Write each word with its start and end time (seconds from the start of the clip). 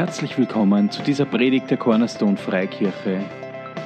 Herzlich 0.00 0.38
willkommen 0.38 0.90
zu 0.90 1.02
dieser 1.02 1.26
Predigt 1.26 1.68
der 1.70 1.76
Cornerstone 1.76 2.38
Freikirche. 2.38 3.20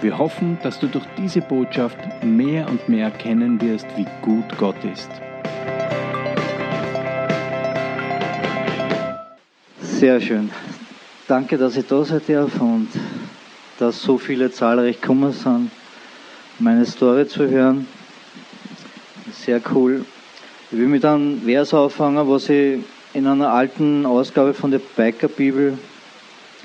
Wir 0.00 0.16
hoffen, 0.16 0.58
dass 0.62 0.78
du 0.78 0.86
durch 0.86 1.04
diese 1.18 1.40
Botschaft 1.40 1.98
mehr 2.22 2.68
und 2.68 2.88
mehr 2.88 3.06
erkennen 3.06 3.60
wirst, 3.60 3.88
wie 3.96 4.06
gut 4.22 4.44
Gott 4.56 4.76
ist. 4.84 5.10
Sehr 9.80 10.20
schön. 10.20 10.50
Danke, 11.26 11.58
dass 11.58 11.76
ich 11.76 11.84
da 11.88 12.04
sein 12.04 12.20
darf 12.28 12.60
und 12.60 12.90
dass 13.80 14.00
so 14.00 14.16
viele 14.16 14.52
zahlreich 14.52 15.00
gekommen 15.00 15.32
sind, 15.32 15.72
meine 16.60 16.86
Story 16.86 17.26
zu 17.26 17.48
hören. 17.48 17.88
Sehr 19.32 19.60
cool. 19.74 20.04
Ich 20.70 20.78
will 20.78 20.86
mit 20.86 21.04
einem 21.04 21.42
Vers 21.42 21.74
auffangen, 21.74 22.28
was 22.28 22.48
ich 22.50 22.78
in 23.14 23.26
einer 23.26 23.48
alten 23.48 24.06
Ausgabe 24.06 24.54
von 24.54 24.70
der 24.70 24.78
Biker 24.78 25.26
Bibel 25.26 25.76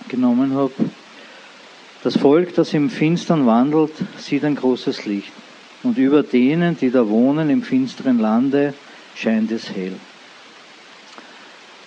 genommen 0.10 0.54
habe. 0.54 0.74
Das 2.04 2.18
Volk, 2.18 2.56
das 2.56 2.74
im 2.74 2.90
Finstern 2.90 3.46
wandelt, 3.46 3.92
sieht 4.18 4.44
ein 4.44 4.56
großes 4.56 5.06
Licht. 5.06 5.32
Und 5.84 5.98
über 5.98 6.24
denen, 6.24 6.78
die 6.78 6.92
da 6.92 7.08
wohnen 7.08 7.50
im 7.50 7.62
finsteren 7.62 8.20
Lande, 8.20 8.74
scheint 9.16 9.52
es 9.52 9.70
hell. 9.70 9.96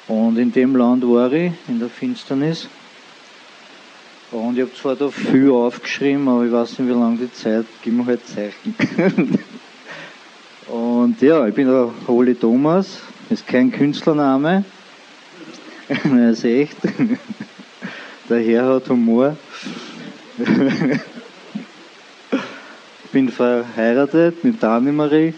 Und 0.09 0.39
in 0.39 0.53
dem 0.53 0.77
Land 0.77 1.05
war 1.05 1.33
ich, 1.33 1.53
in 1.69 1.79
der 1.79 1.89
Finsternis. 1.89 2.69
Und 4.31 4.57
ich 4.57 4.62
habe 4.62 4.75
zwar 4.75 4.97
da 4.97 5.09
viel 5.11 5.51
aufgeschrieben, 5.51 6.27
aber 6.29 6.45
ich 6.45 6.53
weiß 6.53 6.79
nicht, 6.79 6.89
wie 6.89 6.98
lange 6.98 7.19
die 7.19 7.33
Zeit, 7.33 7.67
gib 7.83 7.93
mir 7.93 8.07
halt 8.07 8.27
Zeichen. 8.27 8.75
Und 10.69 11.20
ja, 11.20 11.47
ich 11.47 11.55
bin 11.55 11.67
der 11.67 11.91
Holy 12.07 12.34
Thomas, 12.34 13.01
ist 13.29 13.47
kein 13.47 13.70
Künstlername, 13.70 14.65
das 15.89 16.05
ist 16.39 16.45
echt. 16.45 16.77
Der 18.28 18.41
Herr 18.41 18.75
hat 18.75 18.89
Humor. 18.89 19.37
Ich 23.05 23.11
bin 23.11 23.28
verheiratet 23.28 24.45
mit 24.45 24.62
Dani 24.62 24.92
Marie, 24.92 25.34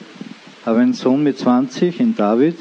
habe 0.66 0.80
einen 0.80 0.92
Sohn 0.92 1.22
mit 1.22 1.38
20 1.38 1.98
in 1.98 2.14
David 2.14 2.58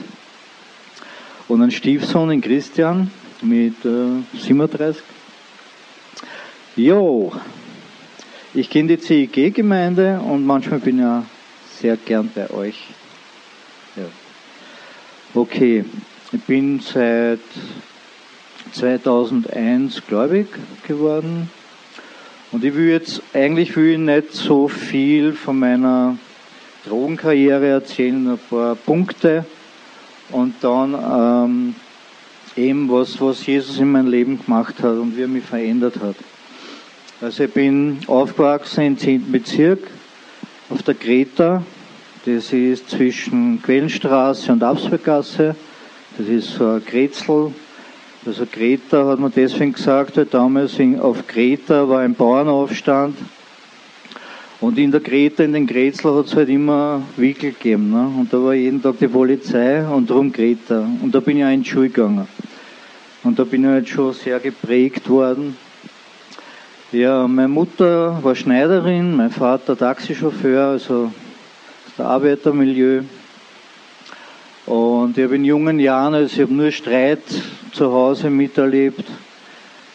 und 1.49 1.61
einen 1.61 1.71
Stiefsohn 1.71 2.31
in 2.31 2.39
Christian 2.39 3.11
mit 3.41 3.83
äh, 3.83 4.23
37. 4.39 5.03
Jo, 6.77 7.33
ich 8.53 8.69
kenne 8.69 8.95
die 8.95 9.27
CIG-Gemeinde 9.27 10.21
und 10.21 10.45
manchmal 10.45 10.79
bin 10.79 10.99
ich 10.99 11.03
ja 11.03 11.25
sehr 11.79 11.97
gern 11.97 12.31
bei 12.33 12.49
euch. 12.49 12.88
Ja. 13.97 14.05
Okay, 15.33 15.83
ich 16.31 16.41
bin 16.44 16.79
seit 16.79 17.39
2001 18.73 20.05
gläubig 20.07 20.47
geworden. 20.88 21.49
Und 22.52 22.63
ich 22.63 22.75
will 22.75 22.89
jetzt, 22.89 23.21
eigentlich 23.33 23.75
will 23.75 23.93
ich 23.93 23.97
nicht 23.97 24.33
so 24.33 24.67
viel 24.67 25.33
von 25.33 25.57
meiner 25.59 26.17
Drogenkarriere 26.85 27.67
erzählen, 27.67 28.31
ein 28.31 28.39
paar 28.49 28.75
Punkte 28.75 29.45
und 30.31 30.55
dann 30.61 30.94
ähm, 30.94 31.75
eben 32.55 32.89
was, 32.91 33.19
was 33.21 33.45
Jesus 33.45 33.79
in 33.79 33.91
meinem 33.91 34.07
Leben 34.07 34.44
gemacht 34.44 34.75
hat 34.79 34.97
und 34.97 35.17
wie 35.17 35.21
er 35.21 35.27
mich 35.27 35.44
verändert 35.44 35.95
hat. 36.01 36.16
Also 37.21 37.45
ich 37.45 37.53
bin 37.53 37.99
aufgewachsen 38.07 38.83
im 38.83 38.97
10. 38.97 39.31
Bezirk 39.31 39.79
auf 40.69 40.83
der 40.83 40.95
Greta. 40.95 41.63
Das 42.25 42.51
ist 42.51 42.89
zwischen 42.89 43.61
Quellenstraße 43.61 44.51
und 44.51 44.63
Absbergasse. 44.63 45.55
Das 46.17 46.27
ist 46.27 46.55
so 46.55 46.66
ein 46.66 46.85
Grätzl, 46.85 47.51
also 48.25 48.45
Greta 48.52 49.05
hat 49.05 49.19
man 49.19 49.31
deswegen 49.35 49.73
gesagt, 49.73 50.17
weil 50.17 50.25
damals 50.25 50.77
auf 50.99 51.27
Greta 51.27 51.88
war 51.88 51.99
ein 51.99 52.16
Bauernaufstand 52.16 53.17
und 54.63 54.78
in 54.78 54.91
der 54.91 55.01
Greta, 55.01 55.44
in 55.44 55.51
den 55.51 55.67
Grätzl 55.67 56.16
hat 56.16 56.28
es 56.28 56.35
halt 56.38 56.47
immer 56.47 57.01
Wickel 57.17 57.51
gegeben. 57.51 57.91
Ne? 57.91 58.09
Und 58.17 58.31
da 58.31 58.41
war 58.41 58.53
jeden 58.53 58.81
Tag 58.81 58.97
die 58.97 59.09
Polizei 59.09 59.85
und 59.85 60.09
darum 60.09 60.31
Greta. 60.31 60.88
Und 61.01 61.13
da 61.13 61.19
bin 61.19 61.35
ich 61.35 61.44
auch 61.44 61.50
in 61.50 61.63
die 61.63 61.69
Schule 61.69 61.89
gegangen. 61.89 62.25
Und 63.23 63.38
da 63.38 63.44
bin 63.44 63.66
ich 63.66 63.69
halt 63.69 63.89
schon 63.89 64.13
sehr 64.13 64.40
geprägt 64.40 65.09
worden. 65.09 65.57
Ja, 66.94 67.28
meine 67.28 67.50
Mutter 67.50 68.17
war 68.23 68.35
Schneiderin, 68.35 69.17
mein 69.17 69.31
Vater 69.31 69.78
Taxichauffeur, 69.78 70.67
also 70.67 71.11
aus 71.85 71.95
der 71.97 72.05
Arbeitermilieu. 72.05 73.01
Und 74.66 75.17
ich 75.17 75.25
habe 75.25 75.35
in 75.35 75.44
jungen 75.44 75.78
Jahren, 75.78 76.13
also 76.13 76.34
ich 76.34 76.41
habe 76.41 76.53
nur 76.53 76.72
Streit 76.72 77.19
zu 77.73 77.91
Hause 77.91 78.29
miterlebt 78.29 79.06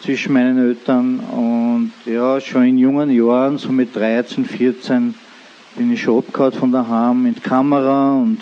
zwischen 0.01 0.33
meinen 0.33 0.57
Eltern 0.57 1.19
und 1.19 1.93
ja, 2.05 2.39
schon 2.41 2.65
in 2.65 2.77
jungen 2.77 3.09
Jahren, 3.09 3.57
so 3.57 3.71
mit 3.71 3.95
13, 3.95 4.43
14, 4.43 5.15
bin 5.75 5.93
ich 5.93 6.01
schon 6.01 6.17
abgehauen 6.17 6.51
von 6.51 6.71
daheim 6.73 7.33
die 7.33 7.39
Kamera 7.39 8.13
und 8.13 8.39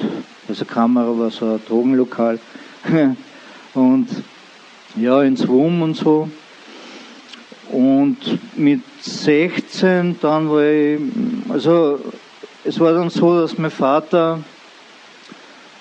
also 0.50 0.66
Kamera 0.66 1.18
war 1.18 1.30
so 1.30 1.54
ein 1.54 1.60
Drogenlokal 1.68 2.40
und 3.76 4.08
ja, 4.96 5.22
ins 5.22 5.48
WUM 5.48 5.84
und 5.84 5.96
so. 5.96 6.30
Und 7.72 8.18
mit 8.58 8.82
16 9.02 10.16
dann 10.20 10.50
war 10.50 10.64
ich, 10.64 11.00
also 11.50 12.00
es 12.64 12.80
war 12.80 12.94
dann 12.94 13.12
so, 13.12 13.40
dass 13.40 13.58
mein 13.58 13.70
Vater 13.70 14.40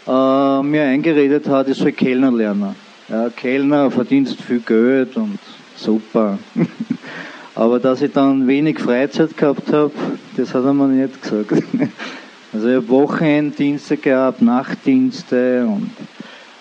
äh, 0.06 0.62
mir 0.62 0.82
eingeredet 0.82 1.48
hat, 1.48 1.68
ich 1.68 1.78
soll 1.78 1.92
Kellner 1.92 2.32
lernen. 2.32 2.85
Ja, 3.08 3.30
Kellner 3.30 3.90
verdienst 3.90 4.40
viel 4.42 4.60
Geld 4.60 5.16
und 5.16 5.38
super. 5.76 6.38
Aber 7.54 7.78
dass 7.78 8.02
ich 8.02 8.12
dann 8.12 8.46
wenig 8.48 8.80
Freizeit 8.80 9.36
gehabt 9.36 9.72
habe, 9.72 9.92
das 10.36 10.52
hat 10.52 10.64
er 10.64 10.74
mir 10.74 10.88
nicht 10.88 11.22
gesagt. 11.22 11.62
Also 12.52 12.68
ich 12.68 12.76
habe 12.76 12.88
Wochenenddienste 12.88 13.98
gehabt, 13.98 14.40
Nachtdienste 14.40 15.66
und, 15.66 15.90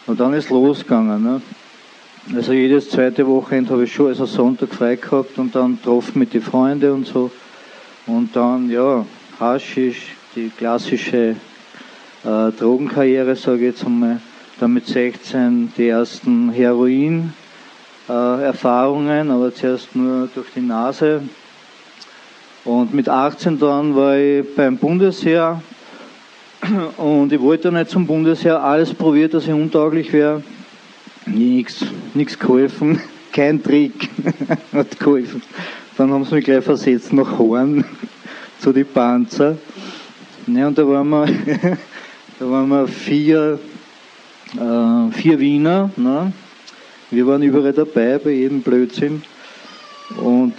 und 0.07 0.19
dann 0.19 0.33
ist 0.33 0.49
losgegangen. 0.49 1.23
Ne? 1.23 1.41
Also 2.35 2.51
jedes 2.51 2.89
zweite 2.89 3.25
Wochenende 3.25 3.71
habe 3.71 3.85
ich 3.85 3.93
schon, 3.93 4.07
also 4.07 4.25
Sonntag 4.25 4.73
frei 4.73 4.97
gehabt 4.97 5.37
und 5.37 5.55
dann 5.55 5.77
getroffen 5.77 6.19
mit 6.19 6.33
den 6.33 6.41
Freunden 6.41 6.91
und 6.91 7.07
so. 7.07 7.31
Und 8.07 8.35
dann, 8.35 8.69
ja, 8.69 9.05
Haschisch, 9.39 10.15
die 10.35 10.49
klassische 10.49 11.37
äh, 12.25 12.51
Drogenkarriere, 12.59 13.35
sage 13.37 13.59
ich 13.59 13.75
jetzt 13.75 13.85
einmal. 13.85 14.19
Dann 14.59 14.73
mit 14.73 14.87
16 14.87 15.73
die 15.77 15.89
ersten 15.89 16.49
Heroin-Erfahrungen, 16.51 19.29
aber 19.29 19.53
zuerst 19.53 19.95
nur 19.95 20.27
durch 20.33 20.47
die 20.55 20.61
Nase. 20.61 21.21
Und 22.63 22.93
mit 22.93 23.09
18 23.09 23.59
dann 23.59 23.93
war 23.95 24.17
ich 24.17 24.45
beim 24.55 24.77
Bundesheer 24.77 25.61
und 26.97 27.31
ich 27.31 27.41
wollte 27.41 27.71
nicht 27.71 27.89
zum 27.89 28.07
Bundesheer, 28.07 28.63
alles 28.63 28.93
probiert, 28.93 29.33
dass 29.33 29.43
ich 29.43 29.53
untauglich 29.53 30.13
wäre. 30.13 30.41
Nichts, 31.25 31.85
nichts 32.13 32.39
geholfen, 32.39 33.01
kein 33.33 33.61
Trick 33.61 34.09
hat 34.73 34.97
geholfen. 34.99 35.41
Dann 35.97 36.11
haben 36.11 36.23
sie 36.25 36.35
mich 36.35 36.45
gleich 36.45 36.63
versetzt 36.63 37.13
nach 37.13 37.37
Horn 37.37 37.83
zu 38.59 38.71
den 38.71 38.87
Panzer. 38.87 39.57
Ja, 40.47 40.67
und 40.67 40.77
da 40.77 40.87
waren 40.87 41.09
wir 41.09 41.27
Da 42.37 42.49
waren 42.49 42.67
wir 42.67 42.85
vier, 42.85 43.57
äh, 44.53 45.11
vier 45.11 45.39
Wiener. 45.39 45.89
Ne? 45.97 46.31
Wir 47.11 47.27
waren 47.27 47.43
überall 47.43 47.73
dabei 47.73 48.17
bei 48.17 48.31
jedem 48.31 48.61
Blödsinn. 48.61 49.23
Und 50.21 50.53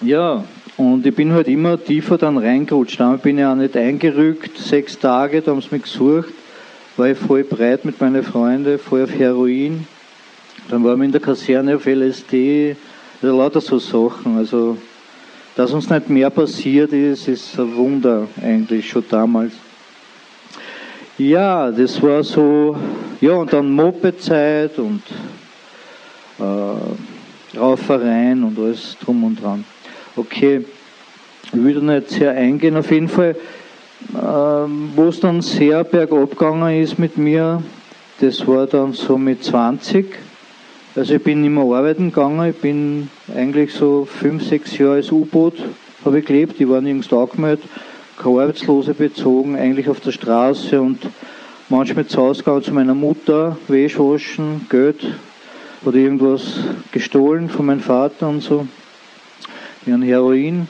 ja, 0.00 0.44
und 0.76 1.06
ich 1.06 1.14
bin 1.14 1.32
halt 1.32 1.48
immer 1.48 1.82
tiefer 1.82 2.18
dann 2.18 2.36
reingerutscht. 2.36 2.98
Damit 2.98 3.22
bin 3.22 3.38
ich 3.38 3.44
auch 3.44 3.54
nicht 3.54 3.76
eingerückt. 3.76 4.58
Sechs 4.58 4.98
Tage, 4.98 5.40
da 5.40 5.52
haben 5.52 5.60
sie 5.60 5.68
mich 5.70 5.84
gesucht. 5.84 6.32
War 6.96 7.08
ich 7.08 7.18
voll 7.18 7.44
breit 7.44 7.84
mit 7.84 8.00
meinen 8.00 8.22
Freunden, 8.22 8.78
voll 8.78 9.04
auf 9.04 9.12
Heroin. 9.12 9.86
Dann 10.68 10.84
waren 10.84 10.98
wir 10.98 11.04
in 11.04 11.12
der 11.12 11.20
Kaserne 11.20 11.76
auf 11.76 11.86
LSD. 11.86 12.76
Also 13.22 13.36
lauter 13.36 13.60
so 13.60 13.78
Sachen. 13.78 14.36
Also, 14.36 14.76
dass 15.56 15.72
uns 15.72 15.90
nicht 15.90 16.10
mehr 16.10 16.30
passiert 16.30 16.92
ist, 16.92 17.28
ist 17.28 17.58
ein 17.58 17.74
Wunder 17.76 18.28
eigentlich 18.42 18.88
schon 18.88 19.04
damals. 19.08 19.52
Ja, 21.16 21.70
das 21.70 22.02
war 22.02 22.24
so, 22.24 22.76
ja, 23.20 23.34
und 23.34 23.52
dann 23.52 23.70
Mopedzeit 23.70 24.76
und 24.80 25.00
äh, 26.40 27.56
Raufereien 27.56 28.42
und 28.42 28.58
alles 28.58 28.96
drum 28.98 29.22
und 29.22 29.40
dran. 29.40 29.64
Okay, 30.16 30.64
ich 31.52 31.64
will 31.64 31.74
da 31.74 31.80
nicht 31.80 32.10
sehr 32.10 32.32
eingehen, 32.32 32.76
auf 32.76 32.90
jeden 32.90 33.06
Fall, 33.06 33.36
äh, 34.12 34.16
wo 34.16 35.06
es 35.06 35.20
dann 35.20 35.40
sehr 35.40 35.84
bergab 35.84 36.30
gegangen 36.30 36.82
ist 36.82 36.98
mit 36.98 37.16
mir, 37.16 37.62
das 38.20 38.44
war 38.48 38.66
dann 38.66 38.92
so 38.92 39.16
mit 39.16 39.44
20. 39.44 40.06
Also 40.96 41.14
ich 41.14 41.22
bin 41.22 41.42
nicht 41.42 41.50
mehr 41.50 41.62
arbeiten 41.62 42.10
gegangen, 42.10 42.50
ich 42.50 42.56
bin 42.56 43.08
eigentlich 43.32 43.72
so 43.72 44.04
fünf, 44.04 44.42
sechs 44.42 44.76
Jahre 44.76 44.94
als 44.94 45.12
U-Boot 45.12 45.62
habe 46.04 46.18
ich 46.18 46.26
gelebt, 46.26 46.60
ich 46.60 46.68
war 46.68 46.80
nirgends 46.80 47.12
angemeldet 47.12 47.62
keine 48.16 48.42
Arbeitslose 48.42 48.94
bezogen, 48.94 49.56
eigentlich 49.56 49.88
auf 49.88 50.00
der 50.00 50.12
Straße 50.12 50.80
und 50.80 50.98
manchmal 51.68 52.06
zu 52.06 52.18
Hause 52.18 52.42
gegangen 52.42 52.62
zu 52.62 52.72
meiner 52.72 52.94
Mutter, 52.94 53.56
Wäsche 53.68 54.00
waschen, 54.00 54.66
Geld 54.68 55.04
Oder 55.84 55.96
irgendwas 55.96 56.60
gestohlen 56.92 57.50
von 57.50 57.66
meinem 57.66 57.80
Vater 57.80 58.28
und 58.28 58.40
so. 58.40 58.66
Wie 59.84 59.92
ein 59.92 60.02
Heroin. 60.02 60.66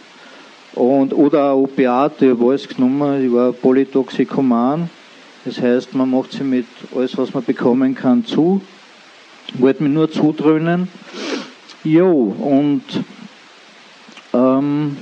Und, 0.75 1.14
oder 1.14 1.52
auch 1.52 1.62
Opiate, 1.62 2.25
ich 2.25 2.31
habe 2.32 2.49
alles 2.49 2.69
genommen. 2.69 3.25
Ich 3.25 3.32
war 3.32 3.52
Polytoxikoman. 3.52 4.91
Das 5.44 5.61
heißt, 5.61 5.94
man 5.94 6.11
macht 6.11 6.32
sich 6.32 6.43
mit 6.43 6.67
alles, 6.96 7.17
was 7.17 7.32
man 7.32 7.44
bekommen 7.44 7.94
kann, 7.94 8.25
zu. 8.25 8.61
Wollte 9.58 9.85
mich 9.85 9.93
nur 9.93 10.11
zudröhnen. 10.11 10.88
Jo, 11.85 12.35
und 12.41 12.82
ähm, 14.32 14.96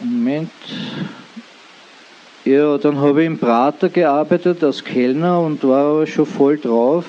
Moment. 0.00 0.50
Ja, 2.44 2.78
dann 2.78 2.98
habe 2.98 3.20
ich 3.20 3.26
im 3.26 3.38
Prater 3.38 3.90
gearbeitet 3.90 4.64
als 4.64 4.82
Kellner 4.82 5.40
und 5.40 5.62
war 5.62 5.92
aber 5.92 6.06
schon 6.06 6.24
voll 6.24 6.56
drauf. 6.56 7.04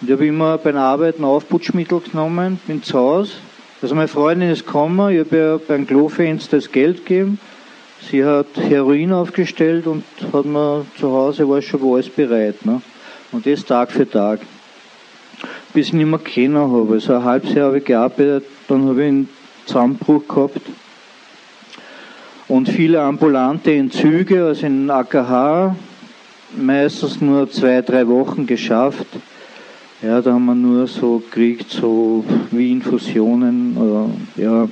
Ich 0.00 0.10
habe 0.10 0.26
immer 0.26 0.56
beim 0.56 0.76
Arbeiten 0.76 1.24
Aufputschmittel 1.24 2.00
genommen, 2.00 2.58
bin 2.66 2.82
zu 2.82 2.98
Hause. 2.98 3.32
Also 3.82 3.94
meine 3.94 4.08
Freundin 4.08 4.50
ist 4.50 4.64
gekommen, 4.64 5.10
ich 5.10 5.20
habe 5.20 5.36
ihr 5.36 5.60
beim 5.68 5.86
Klofenster 5.86 6.56
das 6.56 6.72
Geld 6.72 7.04
gegeben. 7.04 7.38
Sie 8.10 8.24
hat 8.24 8.46
Heroin 8.56 9.12
aufgestellt 9.12 9.86
und 9.86 10.04
hat 10.32 10.46
mir 10.46 10.86
zu 10.98 11.12
Hause 11.12 11.48
war 11.48 11.60
schon 11.60 11.82
alles 11.82 12.08
bereit. 12.08 12.64
Ne? 12.64 12.80
Und 13.32 13.44
das 13.44 13.64
Tag 13.64 13.92
für 13.92 14.08
Tag. 14.08 14.40
Bis 15.74 15.88
ich 15.88 15.92
nicht 15.92 16.06
mehr 16.06 16.18
kennen 16.18 16.56
habe. 16.56 16.94
Also 16.94 17.14
ein 17.14 17.24
halbes 17.24 17.52
Jahr 17.52 17.66
habe 17.66 17.78
ich 17.78 17.84
gearbeitet, 17.84 18.44
dann 18.66 18.88
habe 18.88 19.02
ich 19.02 19.08
einen 19.08 19.28
Zusammenbruch 19.66 20.26
gehabt. 20.26 20.62
Und 22.48 22.70
viele 22.70 23.02
ambulante 23.02 23.74
Entzüge, 23.74 24.46
also 24.46 24.64
in 24.64 24.90
AKH, 24.90 25.76
meistens 26.56 27.20
nur 27.20 27.50
zwei, 27.50 27.82
drei 27.82 28.08
Wochen 28.08 28.46
geschafft. 28.46 29.06
Ja, 30.00 30.22
da 30.22 30.32
haben 30.32 30.46
wir 30.46 30.54
nur 30.54 30.86
so 30.86 31.18
gekriegt, 31.18 31.70
so 31.70 32.24
wie 32.50 32.72
Infusionen, 32.72 33.76
oder, 33.76 34.08
ja, 34.36 34.64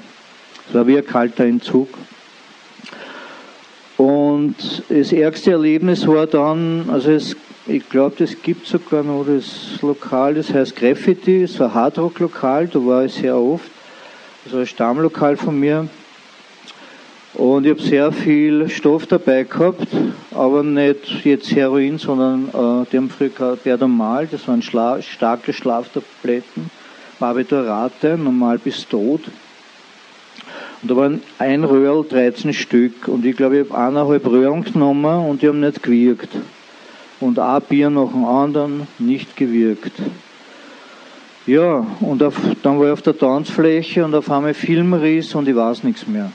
es 0.67 0.75
war 0.75 0.87
wie 0.87 0.96
ein 0.96 1.05
kalter 1.05 1.44
Entzug. 1.44 1.88
Und 3.99 4.55
das 4.88 5.12
ärgste 5.12 5.50
Erlebnis 5.50 6.06
war 6.06 6.26
dann, 6.26 6.88
also 6.88 7.11
es, 7.11 7.37
ich 7.67 7.87
glaube, 7.90 8.14
das 8.19 8.40
gibt 8.40 8.67
sogar 8.67 9.02
noch 9.02 9.26
das 9.26 9.82
Lokal, 9.82 10.34
das 10.34 10.50
heißt 10.50 10.76
Graffiti, 10.76 11.43
es 11.43 11.61
war 11.61 11.75
Hardrock-Lokal, 11.75 12.69
da 12.69 12.87
war 12.87 13.05
ich 13.05 13.12
sehr 13.12 13.37
oft, 13.37 13.70
also 14.46 14.58
ein 14.58 14.67
Stammlokal 14.67 15.37
von 15.37 15.61
mir. 15.61 15.88
Und 17.37 17.67
ich 17.67 17.73
habe 17.73 17.83
sehr 17.83 18.12
viel 18.12 18.67
Stoff 18.71 19.06
dabei 19.06 19.43
gehabt, 19.43 19.88
aber 20.35 20.62
nicht 20.62 21.23
jetzt 21.23 21.55
Heroin, 21.55 21.99
sondern 21.99 22.49
äh, 22.49 22.87
die 22.91 22.97
haben 22.97 23.11
früher 23.11 23.29
gehabt 23.29 23.65
Berdomal, 23.65 24.27
das 24.27 24.49
waren 24.49 24.62
Schla 24.62 25.03
starke 25.03 25.53
Schlaftabletten, 25.53 26.71
Barbiturate, 27.19 28.17
normal 28.17 28.56
bis 28.56 28.88
tot. 28.88 29.21
Und 30.81 30.91
da 30.91 30.97
waren 30.97 31.23
ein 31.38 31.65
Röhrl 31.65 32.06
13 32.09 32.55
Stück 32.55 33.06
und 33.06 33.27
ich 33.27 33.37
glaube, 33.37 33.59
ich 33.59 33.69
habe 33.69 33.87
eineinhalb 33.87 34.27
Röhren 34.27 34.65
genommen 34.65 35.29
und 35.29 35.43
die 35.43 35.49
haben 35.49 35.61
nicht 35.61 35.82
gewirkt. 35.82 36.31
Und 37.21 37.39
ein 37.39 37.62
Bier 37.69 37.91
nach 37.91 38.12
dem 38.12 38.25
anderen 38.25 38.87
nicht 38.99 39.37
gewirkt. 39.37 39.93
Ja, 41.47 41.87
und 42.00 42.23
auf, 42.23 42.41
dann 42.62 42.79
war 42.79 42.87
ich 42.87 42.93
auf 42.93 43.03
der 43.03 43.19
Tanzfläche 43.19 44.06
und 44.06 44.15
auf 44.15 44.31
einmal 44.31 44.55
Filmriss 44.55 45.35
und 45.35 45.47
ich 45.47 45.55
weiß 45.55 45.85
nichts 45.85 46.06
mehr. 46.06 46.32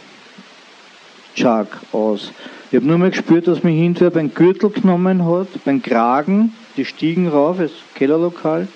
Chuck 1.36 1.68
aus. 1.92 2.31
Ich 2.72 2.78
habe 2.78 2.86
nur 2.86 2.98
mal 2.98 3.10
gespürt, 3.10 3.48
dass 3.48 3.63
mich 3.63 3.78
hinterher 3.78 4.12
beim 4.12 4.33
Gürtel 4.33 4.69
genommen 4.69 5.25
hat, 5.25 5.48
beim 5.66 5.81
Kragen, 5.81 6.54
die 6.78 6.86
Stiegen 6.86 7.28
rauf, 7.28 7.57
das 7.57 7.72
Kellerlokal. 7.95 8.68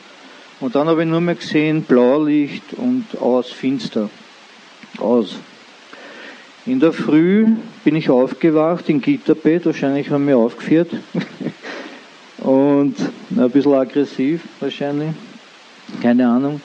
Und 0.60 0.76
dann 0.76 0.88
habe 0.88 1.04
ich 1.04 1.10
nur 1.10 1.22
mehr 1.22 1.36
gesehen, 1.36 1.84
Blaulicht 1.84 2.74
und 2.74 3.06
aus, 3.20 3.52
finster. 3.52 4.10
Aus. 4.98 5.38
In 6.66 6.80
der 6.80 6.94
Früh 6.94 7.48
bin 7.84 7.96
ich 7.96 8.10
aufgewacht 8.10 8.90
im 8.90 9.00
Gitterbett, 9.00 9.66
wahrscheinlich 9.66 10.10
haben 10.10 10.28
wir 10.28 10.38
aufgeführt. 10.38 10.90
und 12.40 12.96
ein 13.38 13.52
bisschen 13.52 13.74
aggressiv 13.74 14.42
wahrscheinlich, 14.60 15.12
keine 16.02 16.28
Ahnung. 16.28 16.62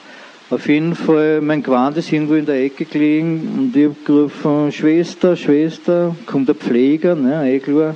Auf 0.51 0.67
jeden 0.67 0.95
Fall, 0.95 1.41
mein 1.41 1.63
Gewand 1.63 1.97
ist 1.97 2.11
irgendwo 2.11 2.35
in 2.35 2.45
der 2.45 2.61
Ecke 2.61 2.85
gelegen 2.85 3.55
und 3.57 3.75
ich 3.75 3.85
habe 3.85 3.95
gerufen, 4.03 4.71
Schwester, 4.71 5.35
Schwester, 5.35 6.15
kommt 6.25 6.49
der 6.49 6.55
Pfleger, 6.55 7.15
ne, 7.15 7.49
eh 7.49 7.59
klar. 7.59 7.95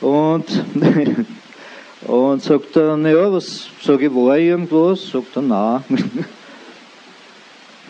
Und, 0.00 0.64
und 2.08 2.42
sagt 2.42 2.76
er, 2.76 2.96
naja, 2.96 3.32
was, 3.32 3.68
sage 3.80 4.06
ich, 4.06 4.14
war 4.14 4.36
irgendwas? 4.36 5.08
Sagt 5.08 5.36
er, 5.36 5.42
na. 5.42 5.84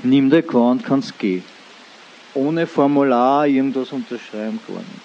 Nimm 0.03 0.29
dein 0.29 0.47
Gewand, 0.47 0.85
kannst 0.85 1.19
gehen 1.19 1.43
ohne 2.35 2.67
Formular 2.67 3.47
irgendwas 3.47 3.93
unterschreiben 3.93 4.59
können. 4.67 5.01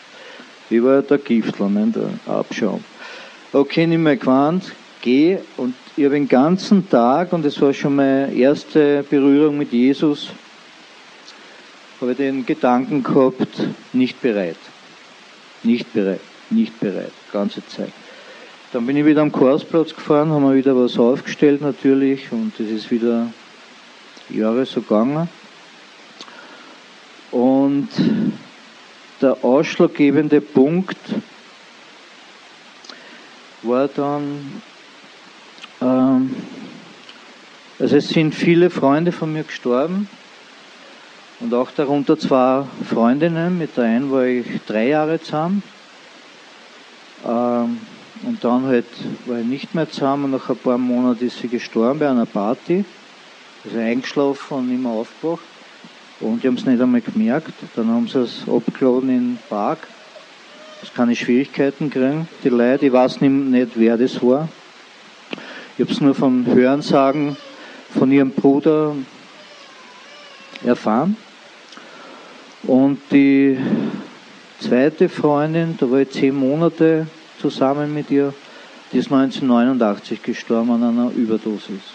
Ich 0.69 0.83
war 0.83 1.01
der 1.01 1.17
Giftler, 1.17 1.69
ne, 1.69 1.87
der 1.87 2.33
Abschau. 2.33 2.79
Okay, 3.53 3.87
nimm 3.87 4.03
mein 4.03 4.19
Quant, 4.19 4.63
geh 5.01 5.39
und 5.57 5.75
ich 5.95 6.05
habe 6.05 6.15
den 6.15 6.27
ganzen 6.27 6.89
Tag, 6.89 7.33
und 7.33 7.43
das 7.43 7.59
war 7.61 7.73
schon 7.73 7.95
meine 7.95 8.33
erste 8.33 9.03
Berührung 9.09 9.57
mit 9.57 9.71
Jesus, 9.71 10.29
habe 11.99 12.11
ich 12.11 12.17
den 12.17 12.45
Gedanken 12.45 13.03
gehabt, 13.03 13.47
nicht 13.93 14.21
bereit. 14.21 14.57
Nicht 15.63 15.91
bereit, 15.93 16.21
nicht 16.49 16.79
bereit, 16.79 17.11
ganze 17.31 17.65
Zeit. 17.65 17.91
Dann 18.73 18.85
bin 18.85 18.97
ich 18.97 19.05
wieder 19.05 19.21
am 19.21 19.31
Kursplatz 19.31 19.95
gefahren, 19.95 20.29
haben 20.29 20.43
wir 20.43 20.55
wieder 20.55 20.75
was 20.75 20.99
aufgestellt 20.99 21.61
natürlich 21.61 22.31
und 22.31 22.53
das 22.59 22.67
ist 22.67 22.91
wieder 22.91 23.31
Jahre 24.29 24.65
so 24.65 24.81
gegangen. 24.81 25.29
Und 27.31 27.89
der 29.21 29.43
ausschlaggebende 29.43 30.41
Punkt 30.41 30.97
war 33.63 33.87
dann, 33.87 34.61
also 37.79 37.97
es 37.97 38.09
sind 38.09 38.33
viele 38.33 38.69
Freunde 38.69 39.11
von 39.11 39.31
mir 39.31 39.43
gestorben 39.43 40.09
und 41.39 41.53
auch 41.53 41.71
darunter 41.71 42.17
zwei 42.17 42.65
Freundinnen, 42.87 43.57
mit 43.57 43.77
der 43.77 43.85
einen 43.85 44.11
war 44.11 44.25
ich 44.25 44.45
drei 44.65 44.87
Jahre 44.87 45.21
zusammen 45.21 45.63
ähm, 47.25 47.79
und 48.23 48.43
dann 48.43 48.65
halt 48.65 48.85
war 49.25 49.39
ich 49.39 49.45
nicht 49.45 49.75
mehr 49.75 49.89
zusammen 49.89 50.25
und 50.25 50.31
nach 50.31 50.49
ein 50.49 50.57
paar 50.57 50.77
Monaten 50.77 51.25
ist 51.25 51.39
sie 51.39 51.47
gestorben 51.47 51.99
bei 51.99 52.09
einer 52.09 52.25
Party, 52.25 52.83
also 53.63 53.77
eingeschlafen 53.77 54.57
und 54.57 54.69
nicht 54.69 54.81
mehr 54.81 54.91
aufgewacht. 54.91 55.43
Und 56.19 56.41
die 56.41 56.47
haben 56.47 56.55
es 56.55 56.65
nicht 56.65 56.81
einmal 56.81 57.01
gemerkt. 57.01 57.53
Dann 57.75 57.87
haben 57.89 58.07
sie 58.07 58.19
es 58.21 58.43
abgeladen 58.47 59.09
in 59.09 59.19
den 59.19 59.39
Park. 59.49 59.87
Das 60.81 60.93
keine 60.93 61.15
Schwierigkeiten 61.15 61.89
kriegen, 61.89 62.27
die 62.43 62.49
Leute. 62.49 62.87
Ich 62.87 62.91
weiß 62.91 63.21
nicht, 63.21 63.71
wer 63.75 63.97
das 63.97 64.21
war. 64.23 64.47
Ich 65.77 65.83
habe 65.83 65.91
es 65.91 66.01
nur 66.01 66.15
von 66.15 66.43
Hörensagen 66.47 67.37
von 67.95 68.11
ihrem 68.11 68.31
Bruder 68.31 68.95
erfahren. 70.65 71.15
Und 72.63 72.99
die 73.11 73.59
zweite 74.59 75.07
Freundin, 75.07 75.77
da 75.79 75.91
war 75.91 75.99
ich 75.99 76.09
zehn 76.09 76.33
Monate 76.33 77.05
zusammen 77.39 77.93
mit 77.93 78.09
ihr, 78.09 78.33
die 78.91 78.97
ist 78.97 79.11
1989 79.11 80.23
gestorben 80.23 80.71
an 80.71 80.83
einer 80.83 81.11
Überdosis. 81.11 81.93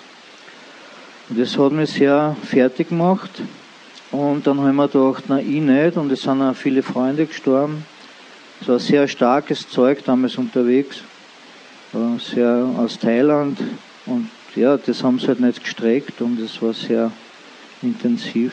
Und 1.29 1.41
das 1.41 1.59
hat 1.59 1.73
mich 1.73 1.91
sehr 1.91 2.37
fertig 2.45 2.91
gemacht. 2.91 3.43
Und 4.13 4.47
dann 4.47 4.61
haben 4.61 4.77
wir 4.77 4.87
gedacht, 4.87 5.25
na, 5.27 5.41
ich 5.41 5.61
nicht. 5.61 5.97
Und 5.97 6.13
es 6.13 6.23
sind 6.23 6.41
auch 6.41 6.55
viele 6.55 6.85
Freunde 6.85 7.27
gestorben. 7.27 7.85
Es 8.61 8.69
war 8.69 8.79
sehr 8.79 9.09
starkes 9.09 9.69
Zeug 9.69 10.05
damals 10.05 10.39
unterwegs. 10.39 11.03
Sehr 12.19 12.71
aus 12.79 12.99
Thailand. 12.99 13.59
Und 14.07 14.31
ja, 14.57 14.77
das 14.77 15.03
haben 15.03 15.19
sie 15.19 15.29
halt 15.29 15.41
nicht 15.41 15.63
gestreckt 15.63 16.21
und 16.23 16.41
es 16.41 16.61
war 16.63 16.73
sehr 16.73 17.11
intensiv. 17.83 18.53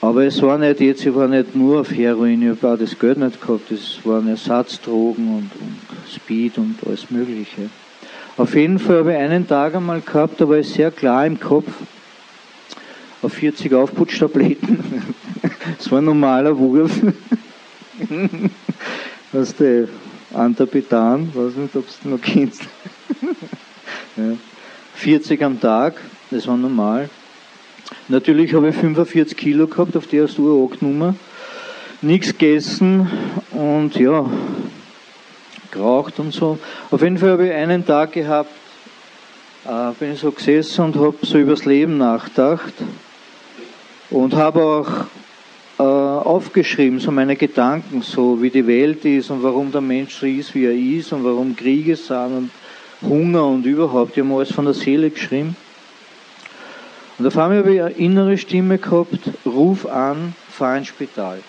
Aber 0.00 0.24
es 0.24 0.42
war 0.42 0.58
nicht 0.58 0.80
jetzt, 0.80 1.06
ich 1.06 1.14
war 1.14 1.28
nicht 1.28 1.54
nur 1.54 1.80
auf 1.80 1.92
Heroin, 1.92 2.42
ich 2.42 2.48
habe 2.48 2.74
auch 2.74 2.76
das 2.76 2.98
Geld 2.98 3.18
nicht 3.18 3.40
gehabt, 3.40 3.70
es 3.70 4.04
waren 4.04 4.26
Ersatzdrogen 4.26 5.28
und, 5.28 5.50
und 5.60 5.78
Speed 6.12 6.58
und 6.58 6.76
alles 6.84 7.08
Mögliche. 7.08 7.70
Auf 8.36 8.56
jeden 8.56 8.80
Fall 8.80 8.98
habe 8.98 9.12
ich 9.12 9.18
einen 9.18 9.46
Tag 9.46 9.76
einmal 9.76 10.00
gehabt, 10.00 10.40
da 10.40 10.48
war 10.48 10.56
ich 10.56 10.68
sehr 10.68 10.90
klar 10.90 11.24
im 11.24 11.38
Kopf, 11.38 11.70
auf 13.22 13.32
40 13.34 13.72
Aufputschtabletten. 13.72 15.14
das 15.78 15.88
war 15.92 15.98
ein 15.98 16.06
normaler 16.06 16.58
Wurf. 16.58 16.90
Was 19.32 19.54
der 19.54 19.86
Antapitan, 20.34 21.30
weiß 21.34 21.56
nicht, 21.56 21.76
ob 21.76 21.84
du 22.02 22.08
noch 22.08 22.20
kennst. 22.20 22.62
ja. 24.16 24.36
40 24.94 25.42
am 25.42 25.60
Tag, 25.60 25.94
das 26.30 26.46
war 26.46 26.56
normal. 26.56 27.10
Natürlich 28.08 28.54
habe 28.54 28.68
ich 28.68 28.76
45 28.76 29.36
Kilo 29.36 29.66
gehabt, 29.66 29.96
auf 29.96 30.06
die 30.06 30.20
hast 30.20 30.38
du 30.38 30.64
auch 30.64 30.78
genommen. 30.78 31.18
Nichts 32.00 32.36
gegessen 32.36 33.08
und 33.50 33.96
ja, 33.96 34.28
geraucht 35.70 36.18
und 36.18 36.32
so. 36.32 36.58
Auf 36.90 37.02
jeden 37.02 37.18
Fall 37.18 37.30
habe 37.30 37.46
ich 37.46 37.52
einen 37.52 37.86
Tag 37.86 38.12
gehabt, 38.12 38.50
äh, 39.64 39.92
bin 39.98 40.12
ich 40.12 40.20
so 40.20 40.30
gesessen 40.30 40.84
und 40.84 40.96
habe 40.96 41.16
so 41.22 41.38
übers 41.38 41.64
Leben 41.64 41.98
nachgedacht 41.98 42.74
und 44.10 44.34
habe 44.34 44.62
auch 44.62 44.88
aufgeschrieben, 46.26 46.98
so 46.98 47.10
meine 47.10 47.36
Gedanken, 47.36 48.02
so 48.02 48.40
wie 48.42 48.50
die 48.50 48.66
Welt 48.66 49.04
ist 49.04 49.30
und 49.30 49.42
warum 49.42 49.72
der 49.72 49.80
Mensch 49.80 50.14
so 50.14 50.26
ist, 50.26 50.54
wie 50.54 50.64
er 50.64 50.74
ist 50.74 51.12
und 51.12 51.24
warum 51.24 51.56
Kriege 51.56 51.96
sind 51.96 52.36
und 52.36 52.50
Hunger 53.02 53.46
und 53.46 53.66
überhaupt. 53.66 54.16
Ich 54.16 54.22
habe 54.22 54.34
alles 54.34 54.52
von 54.52 54.64
der 54.64 54.74
Seele 54.74 55.10
geschrieben. 55.10 55.56
Und 57.18 57.26
auf 57.26 57.36
einmal 57.36 57.58
habe 57.58 57.74
ich 57.74 57.82
eine 57.82 57.94
innere 57.94 58.38
Stimme 58.38 58.78
gehabt, 58.78 59.30
ruf 59.44 59.86
an, 59.86 60.34
fahr 60.50 60.78
ins 60.78 60.88
Spital. 60.88 61.40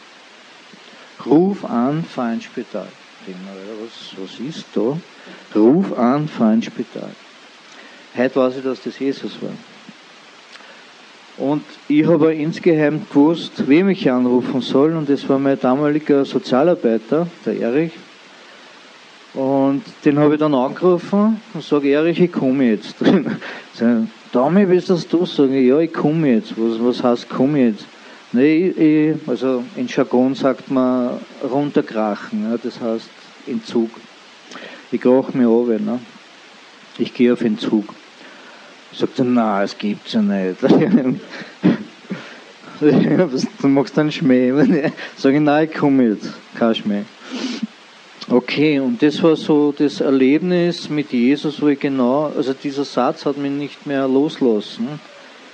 Ruf 1.25 1.63
an, 1.65 2.03
fahr 2.03 2.33
ins 2.33 2.43
Spital. 2.43 2.87
Was, 3.25 4.21
was 4.21 4.39
ist 4.39 4.65
da? 4.73 4.97
Ruf 5.55 5.97
an, 5.97 6.27
fahr 6.27 6.53
ins 6.53 6.65
Spital. 6.65 7.11
Heute 8.15 8.35
weiß 8.35 8.57
ich, 8.57 8.63
dass 8.63 8.83
das 8.83 8.99
Jesus 8.99 9.41
war. 9.41 9.51
Und 11.37 11.63
ich 11.87 12.05
habe 12.05 12.33
insgeheim 12.33 13.01
gewusst, 13.09 13.67
wem 13.67 13.89
ich 13.89 14.09
anrufen 14.11 14.61
soll. 14.61 14.95
Und 14.95 15.09
das 15.09 15.27
war 15.27 15.39
mein 15.39 15.59
damaliger 15.59 16.25
Sozialarbeiter, 16.25 17.27
der 17.45 17.59
Erich. 17.59 17.91
Und 19.33 19.81
den 20.05 20.19
habe 20.19 20.35
ich 20.35 20.39
dann 20.39 20.53
angerufen 20.53 21.41
und 21.53 21.63
sage, 21.63 21.89
Erich, 21.89 22.19
ich 22.19 22.31
komme 22.31 22.65
jetzt. 22.65 22.95
Dami, 24.31 24.67
willst 24.69 24.91
das 24.91 25.07
du 25.07 25.25
sagen? 25.25 25.65
Ja, 25.65 25.79
ich 25.79 25.91
komme 25.91 26.35
jetzt. 26.35 26.53
Was, 26.55 26.79
was 26.79 27.03
heißt 27.03 27.29
komme 27.29 27.65
jetzt? 27.65 27.87
Nee, 28.31 28.67
ich, 28.69 29.27
also 29.27 29.63
in 29.75 29.87
Jargon 29.87 30.35
sagt 30.35 30.69
man 30.71 31.19
runterkrachen, 31.43 32.49
ja, 32.49 32.57
das 32.57 32.79
heißt 32.79 33.09
Entzug. 33.47 33.89
Ich 34.91 35.01
krach 35.01 35.33
mir 35.33 35.47
runter, 35.47 35.79
ne? 35.79 35.99
ich 36.97 37.13
gehe 37.13 37.33
auf 37.33 37.41
Entzug. 37.41 37.85
Sagt 38.95 39.19
er, 39.19 39.25
nein, 39.25 39.63
es 39.63 39.77
gibt's 39.77 40.13
ja 40.13 40.21
nicht. 40.21 40.61
du 43.61 43.67
machst 43.67 43.97
einen 43.97 44.11
Schmäh. 44.11 44.51
Sag 45.15 45.33
ich, 45.33 45.39
nein, 45.39 45.69
ich 45.69 45.75
komme 45.75 46.09
jetzt. 46.09 46.33
Kein 46.55 46.75
Schmäh. 46.75 47.03
Okay, 48.29 48.79
und 48.79 49.01
das 49.01 49.21
war 49.21 49.35
so 49.35 49.71
das 49.71 49.99
Erlebnis 49.99 50.89
mit 50.89 51.11
Jesus, 51.11 51.61
wo 51.61 51.67
ich 51.67 51.79
genau, 51.79 52.31
also 52.35 52.53
dieser 52.53 52.85
Satz 52.85 53.25
hat 53.25 53.37
mich 53.37 53.51
nicht 53.51 53.85
mehr 53.85 54.07
loslassen. 54.07 54.99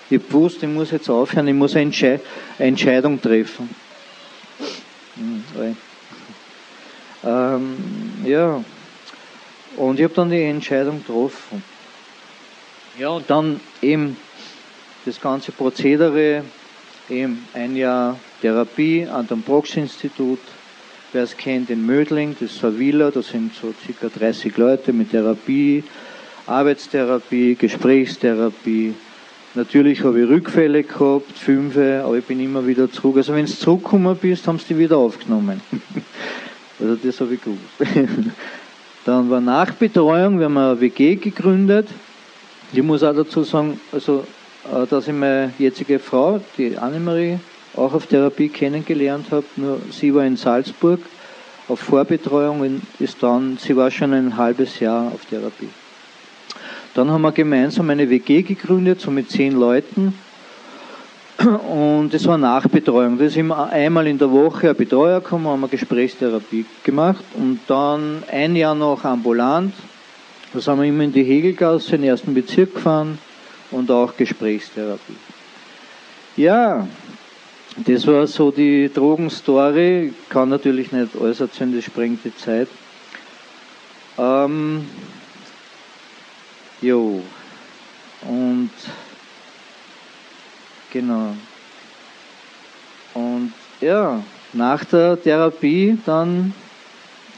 Ich 0.09 0.21
wusste, 0.31 0.65
ich 0.65 0.71
muss 0.71 0.91
jetzt 0.91 1.09
aufhören, 1.09 1.47
ich 1.47 1.53
muss 1.53 1.75
eine, 1.75 1.91
eine 1.91 2.19
Entscheidung 2.59 3.21
treffen. 3.21 3.69
Hm, 5.15 5.75
ähm, 7.23 7.77
ja, 8.23 8.63
und 9.77 9.99
ich 9.99 10.03
habe 10.03 10.13
dann 10.13 10.29
die 10.29 10.43
Entscheidung 10.43 10.99
getroffen. 10.99 11.63
Ja, 12.99 13.11
und 13.11 13.29
dann 13.29 13.61
eben 13.81 14.17
das 15.05 15.21
ganze 15.21 15.53
Prozedere, 15.53 16.43
eben 17.09 17.45
ein 17.53 17.77
Jahr 17.77 18.19
Therapie 18.41 19.07
an 19.07 19.25
dem 19.25 19.41
Brox-Institut. 19.41 20.39
Wer 21.13 21.23
es 21.23 21.37
kennt, 21.37 21.69
in 21.69 21.85
Mödling, 21.85 22.35
das 22.37 22.51
ist 22.51 22.65
eine 22.65 22.77
Villa, 22.77 23.09
da 23.09 23.21
sind 23.21 23.53
so 23.55 23.73
circa 23.85 24.09
30 24.09 24.57
Leute 24.57 24.91
mit 24.91 25.11
Therapie, 25.11 25.81
Arbeitstherapie, 26.45 27.55
Gesprächstherapie. 27.55 28.93
Natürlich 29.55 30.03
habe 30.03 30.21
ich 30.21 30.27
Rückfälle 30.27 30.83
gehabt, 30.83 31.37
fünfe, 31.37 32.01
aber 32.03 32.17
ich 32.17 32.25
bin 32.25 32.41
immer 32.41 32.67
wieder 32.67 32.91
zurück. 32.91 33.15
Also 33.15 33.33
wenn 33.33 33.45
du 33.45 33.51
zurückgekommen 33.53 34.17
bist, 34.17 34.45
haben 34.45 34.59
sie 34.59 34.73
die 34.73 34.77
wieder 34.77 34.97
aufgenommen. 34.97 35.61
also 36.81 36.95
das 36.95 37.21
habe 37.21 37.33
ich 37.33 37.41
gewusst. 37.41 37.61
Dann 39.05 39.29
war 39.29 39.39
Nachbetreuung, 39.39 40.37
wir 40.37 40.45
haben 40.45 40.57
eine 40.57 40.81
WG 40.81 41.15
gegründet. 41.15 41.87
Ich 42.71 42.83
muss 42.83 43.01
auch 43.01 43.15
dazu 43.15 43.43
sagen, 43.43 43.79
also, 43.91 44.25
äh, 44.71 44.85
dass 44.85 45.07
ich 45.07 45.13
meine 45.13 45.53
jetzige 45.57 45.97
Frau, 45.97 46.39
die 46.57 46.77
Annemarie, 46.77 47.39
auch 47.75 47.93
auf 47.93 48.05
Therapie 48.05 48.49
kennengelernt 48.49 49.27
habe. 49.31 49.45
Nur 49.55 49.79
sie 49.91 50.13
war 50.13 50.23
in 50.23 50.37
Salzburg 50.37 50.99
auf 51.67 51.79
Vorbetreuung 51.79 52.61
und 52.61 52.81
ist 52.99 53.21
dann, 53.23 53.57
sie 53.57 53.75
war 53.75 53.89
schon 53.89 54.13
ein 54.13 54.37
halbes 54.37 54.79
Jahr 54.79 55.07
auf 55.07 55.25
Therapie. 55.25 55.69
Dann 56.93 57.09
haben 57.09 57.21
wir 57.21 57.31
gemeinsam 57.31 57.89
eine 57.89 58.09
WG 58.09 58.41
gegründet, 58.43 59.01
so 59.01 59.09
mit 59.09 59.29
zehn 59.29 59.53
Leuten. 59.53 60.13
Und 61.69 62.13
das 62.13 62.27
war 62.27 62.37
Nachbetreuung. 62.37 63.17
Das 63.17 63.27
ist 63.27 63.37
immer 63.37 63.69
einmal 63.69 64.07
in 64.07 64.17
der 64.17 64.29
Woche 64.29 64.69
ein 64.69 64.75
Betreuer 64.75 65.21
gekommen, 65.21 65.47
haben 65.47 65.61
wir 65.61 65.69
Gesprächstherapie 65.69 66.65
gemacht 66.83 67.23
und 67.35 67.61
dann 67.67 68.23
ein 68.29 68.55
Jahr 68.55 68.75
noch 68.75 69.05
ambulant 69.05 69.73
da 70.53 70.59
sind 70.59 70.79
wir 70.79 70.85
immer 70.85 71.03
in 71.03 71.13
die 71.13 71.23
Hegelgasse, 71.23 71.95
in 71.95 72.01
den 72.01 72.11
ersten 72.11 72.33
Bezirk 72.33 72.73
gefahren 72.73 73.19
und 73.71 73.91
auch 73.91 74.15
Gesprächstherapie. 74.17 75.15
Ja, 76.37 76.87
das 77.77 78.07
war 78.07 78.25
so 78.27 78.51
die 78.51 78.91
Drogenstory. 78.91 80.13
Kann 80.29 80.49
natürlich 80.49 80.91
nicht 80.91 81.09
alles 81.19 81.39
erzählen, 81.39 81.75
das 81.75 81.85
sprengt 81.85 82.25
die 82.25 82.35
Zeit. 82.35 82.67
Ähm, 84.17 84.85
jo, 86.81 87.21
und 88.21 88.71
genau. 90.91 91.35
Und 93.13 93.53
ja, 93.81 94.21
nach 94.53 94.83
der 94.85 95.21
Therapie 95.21 95.97
dann, 96.05 96.53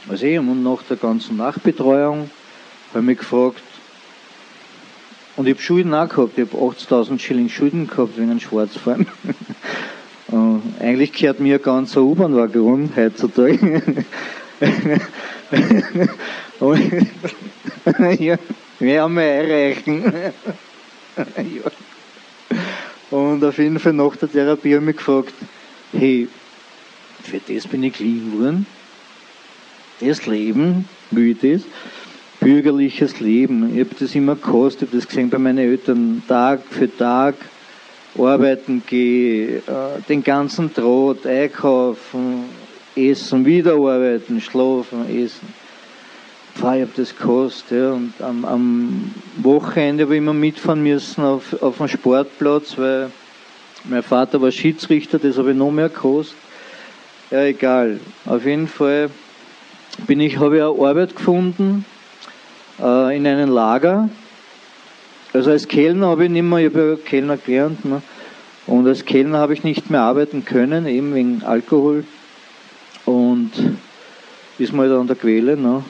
also 0.08 0.26
eben 0.26 0.48
und 0.48 0.62
nach 0.62 0.82
der 0.82 0.96
ganzen 0.96 1.36
Nachbetreuung, 1.36 2.30
habe 2.94 3.02
mich 3.02 3.18
gefragt, 3.18 3.62
und 5.36 5.46
ich 5.46 5.54
habe 5.54 5.62
Schulden 5.62 5.94
auch 5.94 6.08
gehabt, 6.08 6.36
ich 6.36 6.46
habe 6.46 6.62
80.000 6.62 7.18
Schilling 7.18 7.48
Schulden 7.48 7.86
gehabt 7.86 8.16
wegen 8.16 8.30
einem 8.30 8.40
Schwarzfahren. 8.40 9.06
eigentlich 10.80 11.12
gehört 11.12 11.40
mir 11.40 11.56
ein 11.56 11.62
ganzer 11.62 12.02
U-Bahn-Waggon 12.02 12.90
heutzutage. 12.94 14.04
ja, 18.18 18.38
wir 18.78 19.22
erreichen. 19.22 20.12
ja. 21.16 21.70
Und 23.10 23.44
auf 23.44 23.58
jeden 23.58 23.78
Fall 23.78 23.92
nach 23.92 24.16
der 24.16 24.30
Therapie 24.30 24.74
habe 24.74 24.82
ich 24.82 24.86
mich 24.86 24.96
gefragt, 24.96 25.34
hey, 25.92 26.28
für 27.22 27.40
das 27.52 27.66
bin 27.66 27.82
ich 27.82 27.98
lieb 27.98 28.32
geworden. 28.32 28.66
Das 30.00 30.26
Leben, 30.26 30.88
wie 31.10 31.32
ich 31.32 31.40
das 31.40 31.62
bürgerliches 32.42 33.20
Leben. 33.20 33.74
Ich 33.74 33.80
habe 33.80 33.94
das 33.98 34.14
immer 34.14 34.34
gekostet, 34.34 34.82
ich 34.82 34.88
habe 34.88 34.98
das 34.98 35.08
gesehen 35.08 35.30
bei 35.30 35.38
meinen 35.38 35.58
Eltern, 35.58 36.22
Tag 36.26 36.60
für 36.70 36.94
Tag 36.94 37.36
arbeiten 38.18 38.82
gehe, 38.86 39.58
äh, 39.58 40.02
den 40.08 40.22
ganzen 40.22 40.72
Trott, 40.74 41.26
einkaufen, 41.26 42.44
essen, 42.94 43.46
wieder 43.46 43.74
arbeiten, 43.74 44.40
schlafen, 44.40 45.08
essen. 45.08 45.62
Pfah, 46.54 46.76
ich 46.76 46.82
habe 46.82 46.92
das 46.96 47.16
gekostet. 47.16 47.78
Ja. 47.78 47.92
Und 47.92 48.12
am, 48.20 48.44
am 48.44 49.14
Wochenende 49.36 50.04
habe 50.04 50.14
ich 50.14 50.18
immer 50.18 50.34
mitfahren 50.34 50.82
müssen 50.82 51.24
auf, 51.24 51.62
auf 51.62 51.78
dem 51.78 51.88
Sportplatz, 51.88 52.76
weil 52.76 53.10
mein 53.84 54.02
Vater 54.02 54.42
war 54.42 54.50
Schiedsrichter, 54.50 55.18
das 55.18 55.38
habe 55.38 55.52
ich 55.52 55.56
noch 55.56 55.70
mehr 55.70 55.88
gekostet. 55.88 56.36
Ja, 57.30 57.44
egal. 57.44 57.98
Auf 58.26 58.44
jeden 58.44 58.68
Fall 58.68 59.08
ich, 60.08 60.38
habe 60.38 60.56
ich 60.56 60.62
eine 60.62 60.88
Arbeit 60.88 61.16
gefunden, 61.16 61.84
äh, 62.82 63.16
in 63.16 63.26
einem 63.26 63.50
Lager. 63.50 64.08
Also 65.32 65.50
als 65.50 65.68
Kellner 65.68 66.08
habe 66.08 66.24
ich 66.24 66.30
nicht 66.30 66.42
mehr, 66.42 66.58
ich 66.58 66.66
habe 66.66 66.98
ja 67.02 67.08
Kellner 67.08 67.36
gelernt, 67.38 67.84
ne? 67.84 68.02
und 68.66 68.86
als 68.86 69.04
Kellner 69.04 69.38
habe 69.38 69.54
ich 69.54 69.64
nicht 69.64 69.90
mehr 69.90 70.02
arbeiten 70.02 70.44
können, 70.44 70.86
eben 70.86 71.14
wegen 71.14 71.42
Alkohol. 71.42 72.04
Und 73.06 73.50
ist 74.58 74.72
mal 74.72 74.88
halt 74.88 75.00
an 75.00 75.06
der 75.06 75.16
Quelle. 75.16 75.56
Ne? 75.56 75.82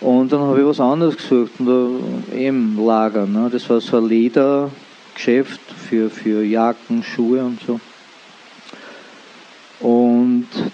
Und 0.00 0.32
dann 0.32 0.40
habe 0.40 0.60
ich 0.60 0.66
was 0.66 0.80
anderes 0.80 1.16
gesucht, 1.16 1.52
und 1.58 1.66
da, 1.66 2.36
eben 2.36 2.78
Lager. 2.84 3.26
Ne? 3.26 3.50
Das 3.52 3.68
war 3.68 3.80
so 3.80 3.98
ein 3.98 4.08
Ledergeschäft 4.08 5.60
für, 5.88 6.08
für 6.08 6.42
Jacken, 6.42 7.02
Schuhe 7.02 7.44
und 7.44 7.60
so. 7.66 7.80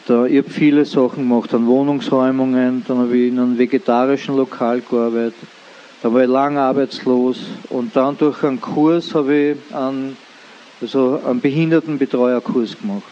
Da, 0.07 0.25
ich 0.25 0.39
habe 0.39 0.51
viele 0.51 0.85
Sachen 0.85 1.29
gemacht, 1.29 1.53
an 1.53 1.67
Wohnungsräumungen, 1.67 2.85
dann 2.87 2.99
habe 2.99 3.17
ich 3.17 3.27
in 3.27 3.41
einem 3.41 3.59
vegetarischen 3.59 4.37
Lokal 4.37 4.81
gearbeitet, 4.81 5.35
da 6.01 6.15
war 6.15 6.23
ich 6.23 6.29
lange 6.29 6.61
arbeitslos 6.61 7.41
und 7.71 7.97
dann 7.97 8.17
durch 8.17 8.45
einen 8.45 8.61
Kurs 8.61 9.17
habe 9.17 9.35
ich 9.35 9.75
einen, 9.75 10.17
also 10.81 11.21
einen 11.27 11.41
Behindertenbetreuerkurs 11.41 12.79
gemacht. 12.79 13.03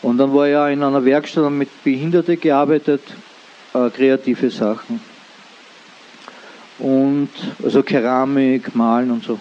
Und 0.00 0.16
dann 0.16 0.32
war 0.32 0.48
ich 0.48 0.56
auch 0.56 0.68
in 0.68 0.82
einer 0.82 1.04
Werkstatt 1.04 1.44
und 1.44 1.58
mit 1.58 1.84
Behinderten 1.84 2.40
gearbeitet, 2.40 3.02
äh, 3.74 3.90
kreative 3.90 4.48
Sachen. 4.48 4.98
Und 6.78 7.28
also 7.62 7.82
Keramik, 7.82 8.74
Malen 8.74 9.10
und 9.10 9.24
so. 9.24 9.38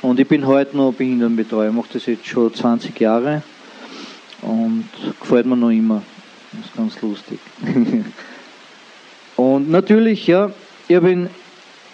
Und 0.00 0.18
ich 0.18 0.26
bin 0.26 0.44
heute 0.44 0.76
noch 0.76 0.92
Behindertenbetreuer, 0.92 1.70
mache 1.70 1.90
das 1.92 2.06
jetzt 2.06 2.26
schon 2.26 2.52
20 2.52 2.98
Jahre 2.98 3.44
und 4.42 4.88
gefällt 5.20 5.46
mir 5.46 5.56
noch 5.56 5.70
immer. 5.70 6.02
Das 6.52 6.66
ist 6.66 6.76
ganz 6.76 7.00
lustig. 7.00 7.38
und 9.36 9.70
natürlich, 9.70 10.26
ja, 10.26 10.50
ich 10.88 10.96
habe 10.96 11.10
in, 11.10 11.30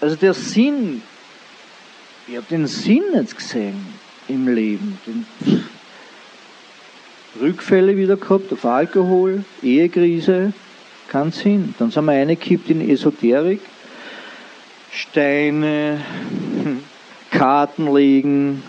also 0.00 0.16
der 0.16 0.34
Sinn, 0.34 1.02
ich 2.26 2.36
habe 2.36 2.46
den 2.50 2.66
Sinn 2.66 3.04
nicht 3.14 3.36
gesehen 3.36 3.86
im 4.26 4.48
Leben. 4.48 4.98
Den, 5.06 5.26
Rückfälle 7.40 7.96
wieder 7.96 8.16
gehabt 8.16 8.52
auf 8.52 8.64
Alkohol, 8.64 9.44
Ehekrise, 9.62 10.52
kein 11.08 11.30
Sinn. 11.30 11.74
Dann 11.78 11.90
sind 11.90 12.04
wir 12.04 12.12
reingekippt 12.12 12.70
in 12.70 12.88
Esoterik, 12.88 13.60
Steine, 14.90 16.00
Karten 17.30 17.94
legen, 17.94 18.62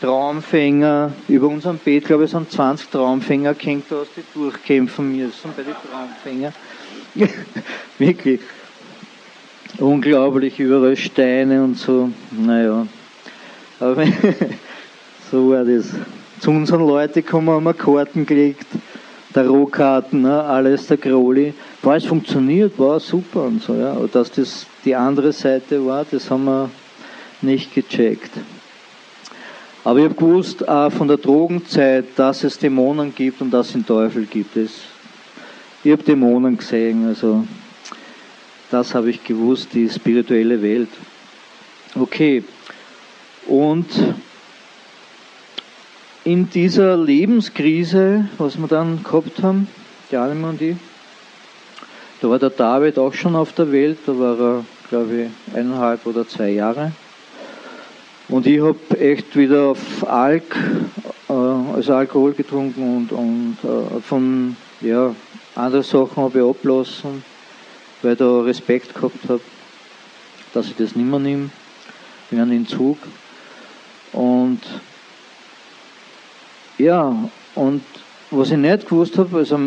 Traumfänger. 0.00 1.12
Über 1.28 1.48
unserem 1.48 1.78
Bett, 1.78 2.04
glaube 2.04 2.24
ich, 2.24 2.30
sind 2.30 2.50
20 2.50 2.88
Traumfänger 2.88 3.54
gehängt, 3.54 3.86
da 3.90 3.96
hast 3.96 4.10
du 4.16 4.40
durchkämpfen 4.40 5.16
müssen 5.16 5.50
bei 5.56 5.62
den 5.62 5.74
Traumfängern. 5.74 6.52
Wirklich. 7.98 8.40
Unglaublich, 9.78 10.58
überall 10.58 10.96
Steine 10.96 11.62
und 11.62 11.76
so. 11.76 12.10
Naja. 12.30 12.86
Aber 13.80 14.04
so 15.30 15.50
war 15.50 15.64
das. 15.64 15.94
Zu 16.40 16.50
unseren 16.50 16.86
Leuten 16.86 17.24
kommen 17.24 17.50
haben 17.50 17.64
wir 17.64 17.74
Karten 17.74 18.24
gelegt, 18.24 18.66
Tarotkarten, 19.34 20.22
ne, 20.22 20.42
alles 20.42 20.86
der 20.86 20.96
Kroli. 20.96 21.52
War 21.82 21.96
es 21.96 22.04
funktioniert, 22.04 22.78
war 22.78 23.00
super 23.00 23.42
und 23.42 23.62
so, 23.62 23.74
ja. 23.74 23.92
Aber 23.92 24.08
dass 24.08 24.30
das 24.30 24.66
die 24.84 24.94
andere 24.94 25.32
Seite 25.32 25.84
war, 25.84 26.06
das 26.08 26.30
haben 26.30 26.44
wir 26.44 26.70
nicht 27.42 27.74
gecheckt. 27.74 28.30
Aber 29.84 29.98
ich 29.98 30.04
habe 30.04 30.14
gewusst 30.14 30.68
auch 30.68 30.90
von 30.90 31.08
der 31.08 31.18
Drogenzeit, 31.18 32.06
dass 32.16 32.44
es 32.44 32.58
Dämonen 32.58 33.14
gibt 33.14 33.40
und 33.40 33.50
dass 33.50 33.68
es 33.68 33.72
den 33.72 33.86
Teufel 33.86 34.26
gibt. 34.26 34.56
Es, 34.56 34.80
ich 35.84 35.92
habe 35.92 36.02
Dämonen 36.02 36.58
gesehen, 36.58 37.06
also 37.06 37.46
das 38.70 38.94
habe 38.94 39.10
ich 39.10 39.24
gewusst, 39.24 39.68
die 39.72 39.88
spirituelle 39.88 40.60
Welt. 40.60 40.90
Okay, 41.94 42.44
und 43.46 43.86
in 46.24 46.50
dieser 46.50 46.96
Lebenskrise, 46.98 48.28
was 48.36 48.58
wir 48.58 48.68
dann 48.68 49.02
gehabt 49.02 49.42
haben, 49.42 49.68
die 50.10 50.16
Alma 50.16 50.50
und 50.50 50.60
ich, 50.60 50.76
da 52.20 52.28
war 52.28 52.38
der 52.38 52.50
David 52.50 52.98
auch 52.98 53.14
schon 53.14 53.34
auf 53.34 53.52
der 53.54 53.72
Welt, 53.72 53.98
da 54.04 54.18
war 54.18 54.38
er, 54.38 54.64
glaube 54.90 55.22
ich, 55.22 55.56
eineinhalb 55.56 56.04
oder 56.04 56.28
zwei 56.28 56.50
Jahre. 56.50 56.92
Und 58.28 58.46
ich 58.46 58.60
habe 58.60 59.00
echt 59.00 59.34
wieder 59.36 59.68
auf 59.68 60.06
Alk, 60.06 60.54
äh, 61.28 61.32
also 61.32 61.94
Alkohol 61.94 62.34
getrunken 62.34 62.96
und, 62.96 63.12
und 63.12 63.56
äh, 63.64 64.00
von, 64.02 64.54
ja, 64.82 65.14
andere 65.54 65.82
Sachen 65.82 66.16
habe 66.16 66.38
ich 66.38 66.44
abgelassen, 66.44 67.24
weil 68.02 68.12
ich 68.12 68.18
da 68.18 68.40
Respekt 68.40 68.94
gehabt 68.94 69.28
habe, 69.28 69.40
dass 70.52 70.66
ich 70.66 70.76
das 70.76 70.94
nicht 70.94 71.08
mehr 71.08 71.18
nehme, 71.18 71.50
einen 72.30 72.52
Entzug. 72.52 72.98
Und 74.12 74.60
ja, 76.76 77.16
und 77.54 77.82
was 78.30 78.50
ich 78.50 78.58
nicht 78.58 78.88
gewusst 78.88 79.16
habe, 79.16 79.38
also, 79.38 79.58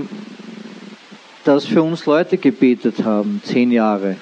dass 1.43 1.65
für 1.65 1.81
uns 1.81 2.05
Leute 2.05 2.37
gebetet 2.37 3.03
haben, 3.03 3.41
zehn 3.43 3.71
Jahre. 3.71 4.17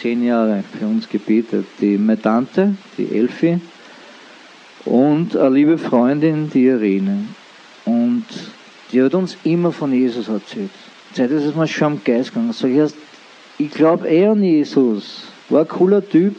Zehn 0.00 0.24
Jahre 0.24 0.62
für 0.78 0.86
uns 0.86 1.08
gebetet. 1.08 1.66
Die, 1.80 1.96
meine 1.98 2.46
die 2.98 3.16
Elfi, 3.16 3.60
und 4.86 5.36
eine 5.36 5.50
liebe 5.50 5.78
Freundin, 5.78 6.48
die 6.48 6.66
Irene. 6.66 7.24
Und 7.84 8.24
die 8.92 9.02
hat 9.02 9.14
uns 9.14 9.36
immer 9.42 9.72
von 9.72 9.92
Jesus 9.92 10.28
erzählt. 10.28 10.70
Seit 11.12 11.30
ist 11.30 11.44
es 11.44 11.54
mir 11.54 11.66
schon 11.66 11.94
am 11.94 12.04
Geist 12.04 12.30
gegangen. 12.30 12.52
Sag 12.52 12.70
ich 12.70 12.76
erst, 12.76 12.96
ich 13.58 13.70
glaube 13.70 14.08
eh 14.08 14.26
an 14.26 14.42
Jesus. 14.42 15.24
War 15.48 15.62
ein 15.62 15.68
cooler 15.68 16.08
Typ. 16.08 16.36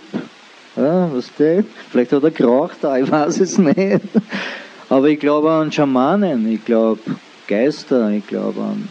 Ja, 0.76 1.10
was 1.14 1.34
der? 1.38 1.64
Vielleicht 1.92 2.14
hat 2.14 2.24
er 2.24 2.32
geraucht, 2.32 2.78
ich 2.84 3.12
weiß 3.12 3.40
es 3.40 3.58
nicht. 3.58 4.02
Aber 4.90 5.08
ich 5.08 5.20
glaube 5.20 5.52
an 5.52 5.72
Schamanen, 5.72 6.50
ich 6.50 6.64
glaube 6.64 7.02
Geister, 7.48 8.10
ich 8.12 8.26
glaube 8.28 8.62
an 8.62 8.88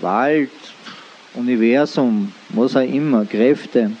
Wald, 0.00 0.50
Universum, 1.34 2.32
was 2.50 2.76
auch 2.76 2.80
immer, 2.80 3.24
Kräfte. 3.24 3.92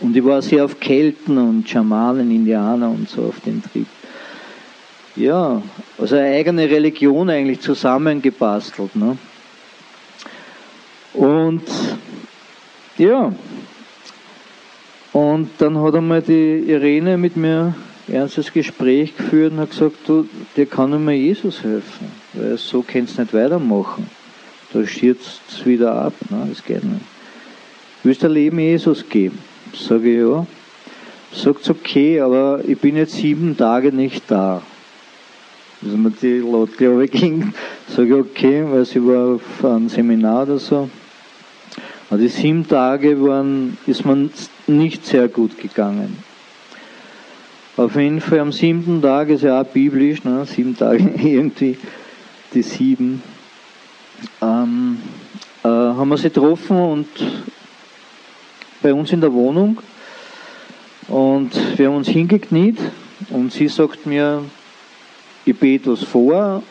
Und 0.00 0.16
ich 0.16 0.24
war 0.24 0.42
sehr 0.42 0.64
auf 0.64 0.78
Kelten 0.78 1.38
und 1.38 1.68
Schamanen, 1.68 2.30
Indianer 2.30 2.90
und 2.90 3.08
so 3.08 3.24
auf 3.24 3.40
den 3.40 3.62
Trip. 3.62 3.86
Ja, 5.16 5.62
also 5.98 6.16
eine 6.16 6.28
eigene 6.36 6.68
Religion 6.68 7.30
eigentlich 7.30 7.60
zusammengebastelt. 7.60 8.94
Ne? 8.96 9.16
Und 11.14 11.62
ja, 12.98 13.32
und 15.12 15.50
dann 15.58 15.82
hat 15.82 15.94
einmal 15.94 16.20
die 16.20 16.58
Irene 16.66 17.16
mit 17.16 17.38
mir 17.38 17.74
ernstes 18.06 18.52
Gespräch 18.52 19.16
geführt 19.16 19.52
und 19.52 19.60
hat 19.60 19.70
gesagt, 19.70 19.96
du, 20.06 20.28
dir 20.54 20.66
kann 20.66 20.90
nur 20.90 21.10
Jesus 21.12 21.62
helfen, 21.62 22.12
weil 22.34 22.58
so 22.58 22.84
kannst 22.86 23.16
du 23.16 23.22
nicht 23.22 23.32
weitermachen. 23.32 24.10
Da 24.76 24.86
stürzt 24.86 25.40
es 25.48 25.64
wieder 25.64 25.94
ab, 25.94 26.12
ne? 26.28 26.48
das 26.50 26.62
geht 26.62 26.84
nicht. 26.84 27.00
Willst 28.02 28.22
du 28.22 28.28
Leben 28.28 28.58
Jesus 28.58 29.08
geben? 29.08 29.38
Sage 29.72 30.12
ich, 30.12 30.18
ja. 30.18 30.46
Sagt 31.32 31.70
okay, 31.70 32.20
aber 32.20 32.60
ich 32.66 32.78
bin 32.78 32.94
jetzt 32.94 33.14
sieben 33.14 33.56
Tage 33.56 33.90
nicht 33.90 34.24
da. 34.28 34.60
Also 35.82 35.96
mir 35.96 36.10
die 36.10 36.40
laut, 36.40 36.76
glaube 36.76 37.06
ich, 37.06 37.10
ging. 37.10 37.54
Sage 37.88 38.08
ich, 38.08 38.14
okay, 38.14 38.66
weil 38.68 38.84
sie 38.84 39.02
war 39.02 39.36
auf 39.36 39.64
einem 39.64 39.88
Seminar 39.88 40.42
oder 40.42 40.58
so. 40.58 40.90
Aber 42.10 42.18
die 42.18 42.28
sieben 42.28 42.68
Tage 42.68 43.18
waren, 43.22 43.78
ist 43.86 44.04
man 44.04 44.30
nicht 44.66 45.06
sehr 45.06 45.28
gut 45.28 45.56
gegangen. 45.58 46.18
Auf 47.78 47.96
jeden 47.96 48.20
Fall 48.20 48.40
am 48.40 48.52
siebten 48.52 49.00
Tag 49.00 49.30
ist 49.30 49.42
ja 49.42 49.62
auch 49.62 49.66
biblisch, 49.66 50.22
ne? 50.22 50.44
sieben 50.44 50.76
Tage 50.76 50.98
irgendwie, 51.16 51.78
die 52.52 52.62
sieben, 52.62 53.22
ähm, 54.40 54.55
äh, 55.66 55.94
haben 55.96 56.08
wir 56.08 56.16
sie 56.16 56.30
getroffen 56.30 56.78
und 56.78 57.08
bei 58.82 58.94
uns 58.94 59.12
in 59.12 59.20
der 59.20 59.32
Wohnung 59.32 59.78
und 61.08 61.50
wir 61.76 61.88
haben 61.88 61.96
uns 61.96 62.08
hingekniet 62.08 62.78
und 63.30 63.52
sie 63.52 63.66
sagt 63.66 64.06
mir, 64.06 64.44
ich 65.44 65.58
bete 65.58 65.90
was 65.90 66.04
vor 66.04 66.62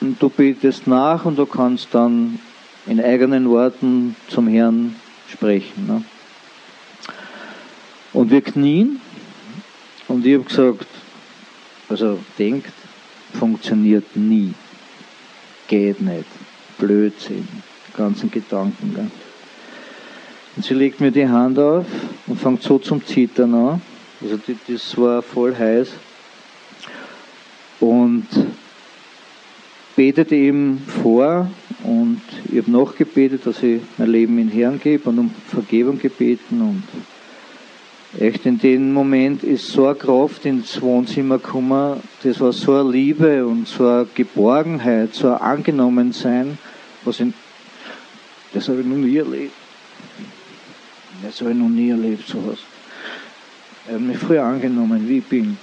und 0.00 0.20
du 0.20 0.28
betest 0.28 0.88
nach 0.88 1.24
und 1.24 1.38
du 1.38 1.46
kannst 1.46 1.88
dann 1.92 2.40
in 2.86 3.00
eigenen 3.00 3.48
Worten 3.48 4.16
zum 4.28 4.48
Herrn 4.48 4.96
sprechen. 5.28 5.86
Ne? 5.86 6.04
Und 8.12 8.30
wir 8.30 8.40
knien 8.40 9.00
und 10.08 10.26
ich 10.26 10.34
habe 10.34 10.44
gesagt, 10.44 10.88
also 11.88 12.18
denkt, 12.38 12.72
funktioniert 13.34 14.16
nie. 14.16 14.52
Geht 15.68 16.00
nicht. 16.00 16.26
Blödsinn. 16.78 17.46
Ganzen 17.96 18.30
Gedanken. 18.30 18.94
Gell? 18.94 19.10
Und 20.56 20.64
sie 20.64 20.74
legt 20.74 21.00
mir 21.00 21.10
die 21.10 21.28
Hand 21.28 21.58
auf 21.58 21.86
und 22.26 22.40
fängt 22.40 22.62
so 22.62 22.78
zum 22.78 23.04
Zittern 23.04 23.54
an. 23.54 23.82
Also 24.22 24.38
die, 24.38 24.56
das 24.68 24.96
war 24.96 25.22
voll 25.22 25.54
heiß. 25.54 25.90
Und 27.80 28.26
betet 29.96 30.32
eben 30.32 30.82
vor 31.02 31.50
und 31.82 32.20
ich 32.50 32.58
habe 32.58 32.70
nachgebetet, 32.70 33.46
dass 33.46 33.62
ich 33.62 33.80
mein 33.96 34.10
Leben 34.10 34.38
in 34.38 34.48
Herrn 34.48 34.78
gebe 34.78 35.08
und 35.08 35.18
um 35.18 35.30
Vergebung 35.48 35.98
gebeten 35.98 36.60
und 36.60 36.82
Echt, 38.18 38.46
in 38.46 38.58
dem 38.58 38.94
Moment 38.94 39.42
ist 39.44 39.68
so 39.72 39.86
eine 39.86 39.94
Kraft 39.94 40.46
ins 40.46 40.80
Wohnzimmer 40.80 41.36
gekommen, 41.36 42.00
das 42.22 42.40
war 42.40 42.52
so 42.52 42.74
eine 42.74 42.90
Liebe 42.90 43.46
und 43.46 43.68
so 43.68 43.86
eine 43.86 44.06
Geborgenheit, 44.14 45.12
so 45.12 45.28
ein 45.28 45.38
Angenommensein, 45.38 46.56
was 47.04 47.20
ich, 47.20 47.34
das 48.56 48.70
habe 48.70 48.80
ich 48.80 48.86
noch 48.86 48.96
nie 48.96 49.18
erlebt. 49.18 49.52
Das 51.22 51.40
habe 51.42 51.50
ich 51.50 51.56
noch 51.58 51.68
nie 51.68 51.90
erlebt, 51.90 52.26
sowas. 52.26 52.58
Er 53.86 53.96
hat 53.96 54.00
mich 54.00 54.16
früher 54.16 54.44
angenommen, 54.44 55.06
wie 55.06 55.18
ich 55.18 55.24
bin. 55.24 55.58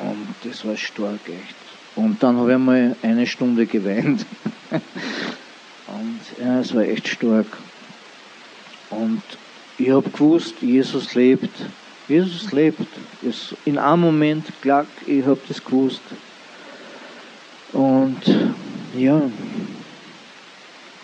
Und 0.00 0.34
das 0.44 0.64
war 0.64 0.74
stark, 0.78 1.20
echt. 1.26 1.54
Und 1.94 2.22
dann 2.22 2.38
habe 2.38 2.48
ich 2.48 2.54
einmal 2.54 2.96
eine 3.02 3.26
Stunde 3.26 3.66
geweint. 3.66 4.24
Und 4.70 6.20
ja, 6.42 6.60
es 6.60 6.74
war 6.74 6.84
echt 6.84 7.06
stark. 7.06 7.58
Und 8.88 9.22
ich 9.76 9.90
habe 9.90 10.08
gewusst, 10.08 10.54
Jesus 10.62 11.14
lebt. 11.14 11.50
Jesus 12.08 12.50
lebt. 12.52 12.88
Es, 13.22 13.54
in 13.66 13.76
einem 13.76 14.00
Moment, 14.00 14.46
klar, 14.62 14.86
ich 15.06 15.22
habe 15.26 15.38
das 15.48 15.62
gewusst. 15.62 16.00
Und 17.74 18.22
ja, 18.96 19.20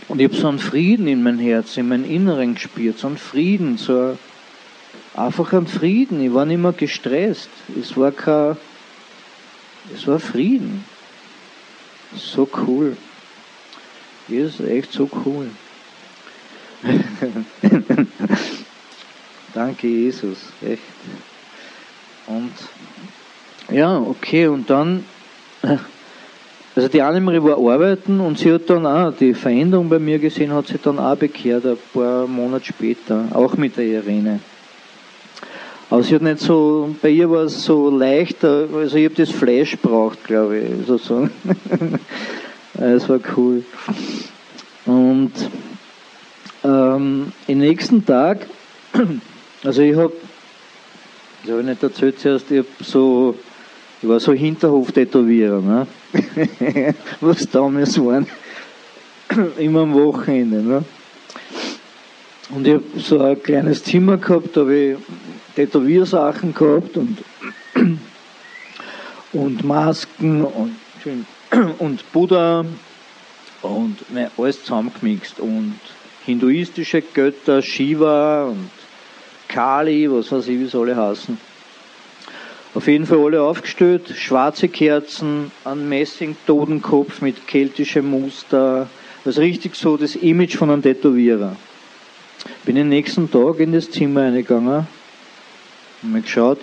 und 0.08 0.20
ich 0.20 0.28
habe 0.28 0.36
so 0.36 0.48
einen 0.48 0.58
Frieden 0.58 1.06
in 1.06 1.22
mein 1.22 1.38
Herz, 1.38 1.76
in 1.76 1.88
mein 1.88 2.04
Inneren 2.04 2.54
gespürt, 2.54 2.98
so 2.98 3.06
einen 3.06 3.18
Frieden, 3.18 3.78
so 3.78 4.18
einfach 5.14 5.52
einen 5.52 5.66
Frieden. 5.66 6.22
Ich 6.22 6.32
war 6.32 6.44
nicht 6.44 6.58
mehr 6.58 6.72
gestresst. 6.72 7.50
Es 7.80 7.96
war 7.96 8.12
kein, 8.12 8.56
es 9.94 10.06
war 10.06 10.18
Frieden. 10.18 10.84
So 12.14 12.48
cool. 12.66 12.96
Jesus 14.28 14.60
ist 14.60 14.68
echt 14.68 14.92
so 14.92 15.08
cool. 15.24 15.50
Danke, 19.54 19.86
Jesus. 19.86 20.38
Echt. 20.62 20.82
Und 22.26 22.52
ja, 23.70 23.98
okay, 23.98 24.46
und 24.48 24.68
dann, 24.68 25.04
also 26.74 26.88
die 26.88 27.02
Annemarie 27.02 27.42
war 27.42 27.58
arbeiten 27.58 28.20
und 28.20 28.38
sie 28.38 28.52
hat 28.52 28.68
dann 28.70 28.86
auch 28.86 29.12
die 29.12 29.34
Veränderung 29.34 29.88
bei 29.88 29.98
mir 29.98 30.18
gesehen, 30.18 30.52
hat 30.52 30.68
sie 30.68 30.78
dann 30.82 30.98
auch 30.98 31.16
bekehrt, 31.16 31.66
ein 31.66 31.76
paar 31.92 32.26
Monate 32.26 32.66
später, 32.66 33.26
auch 33.32 33.56
mit 33.56 33.76
der 33.76 33.84
Irene. 33.84 34.40
Aber 35.90 36.02
sie 36.02 36.14
hat 36.14 36.22
nicht 36.22 36.38
so, 36.38 36.94
bei 37.02 37.10
ihr 37.10 37.30
war 37.30 37.42
es 37.42 37.64
so 37.64 37.90
leichter, 37.90 38.66
also 38.74 38.96
ich 38.96 39.04
habe 39.04 39.14
das 39.14 39.30
Fleisch 39.30 39.76
braucht, 39.76 40.24
glaube 40.24 40.58
ich, 40.58 40.86
sozusagen. 40.86 41.30
Es 42.74 43.06
war 43.08 43.20
cool. 43.36 43.64
Und 44.86 45.32
ähm, 46.64 47.32
im 47.46 47.58
nächsten 47.58 48.04
Tag, 48.04 48.46
also 49.64 49.82
ich 49.82 49.94
habe, 49.94 50.12
das 51.42 51.50
habe 51.50 51.60
ich 51.60 51.66
nicht 51.66 51.82
erzählt 51.82 52.18
zuerst, 52.18 52.50
ich, 52.50 52.60
hab 52.60 52.66
so, 52.80 53.36
ich 54.02 54.08
war 54.08 54.18
so 54.18 54.32
Hinterhof-Tätowierer, 54.32 55.60
ne? 55.60 55.86
was 57.20 57.48
damals 57.48 57.96
waren, 57.98 58.26
immer 59.58 59.82
am 59.82 59.94
Wochenende. 59.94 60.60
Ne? 60.60 60.84
Und 62.50 62.66
ich 62.66 62.74
habe 62.74 62.84
so 62.96 63.20
ein 63.20 63.40
kleines 63.40 63.84
Zimmer 63.84 64.16
gehabt, 64.16 64.56
da 64.56 64.62
habe 64.62 64.76
ich 64.76 64.96
Tätowiersachen 65.54 66.52
gehabt 66.52 66.96
und, 66.96 67.18
und 69.32 69.64
Masken 69.64 70.44
und, 70.44 70.76
und 71.78 72.12
Buddha 72.12 72.64
und 73.62 73.98
alles 74.36 74.64
zusammengemixt 74.64 75.38
und 75.38 75.78
hinduistische 76.26 77.02
Götter, 77.02 77.62
Shiva 77.62 78.46
und 78.46 78.70
Kali, 79.46 80.10
was 80.10 80.32
weiß 80.32 80.48
ich, 80.48 80.58
wie 80.58 80.66
sie 80.66 80.76
alle 80.76 80.96
heißen. 80.96 81.51
Auf 82.74 82.86
jeden 82.86 83.04
Fall 83.04 83.18
alle 83.18 83.42
aufgestellt, 83.42 84.14
schwarze 84.16 84.66
Kerzen, 84.66 85.50
ein 85.62 85.90
Messing-Totenkopf 85.90 87.20
mit 87.20 87.46
keltischem 87.46 88.08
Muster, 88.08 88.88
also 89.26 89.40
richtig 89.42 89.76
so 89.76 89.98
das 89.98 90.16
Image 90.16 90.56
von 90.56 90.70
einem 90.70 90.82
Tätowierer. 90.82 91.54
Bin 92.64 92.76
den 92.76 92.88
nächsten 92.88 93.30
Tag 93.30 93.60
in 93.60 93.72
das 93.72 93.90
Zimmer 93.90 94.22
eingegangen, 94.22 94.86
mal 96.00 96.22
geschaut, 96.22 96.60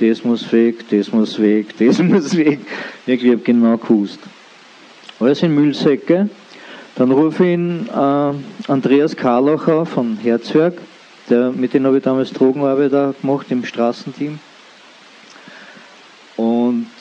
das 0.00 0.22
muss 0.22 0.52
weg, 0.52 0.84
das 0.90 1.10
muss 1.12 1.40
weg, 1.40 1.68
das 1.78 1.98
muss 2.00 2.36
weg. 2.36 2.60
Ich 3.06 3.24
habe 3.24 3.38
genau 3.38 3.78
gewusst. 3.78 4.18
Alles 5.18 5.42
in 5.42 5.54
Müllsäcke. 5.54 6.28
Dann 6.96 7.10
rufe 7.10 7.44
ich 7.44 7.54
ihn 7.54 7.88
äh, 7.88 8.70
Andreas 8.70 9.16
Karlacher 9.16 9.86
von 9.86 10.18
Herzwerk, 10.18 10.74
der, 11.30 11.50
mit 11.52 11.72
dem 11.72 11.86
habe 11.86 11.96
ich 11.96 12.04
damals 12.04 12.32
Drogenarbeit 12.32 13.20
gemacht 13.20 13.46
im 13.48 13.64
Straßenteam. 13.64 14.38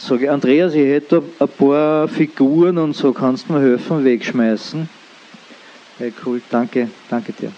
Sage, 0.05 0.29
Andreas, 0.29 0.73
ich 0.73 0.85
hätte 0.85 1.23
ein 1.39 1.47
paar 1.47 2.09
Figuren 2.09 2.77
und 2.77 2.93
so, 2.93 3.13
kannst 3.13 3.47
du 3.47 3.53
mir 3.53 3.61
helfen, 3.61 4.03
wegschmeißen? 4.03 4.89
Ja, 5.97 6.07
cool, 6.25 6.41
danke, 6.49 6.89
danke 7.09 7.31
dir. 7.31 7.53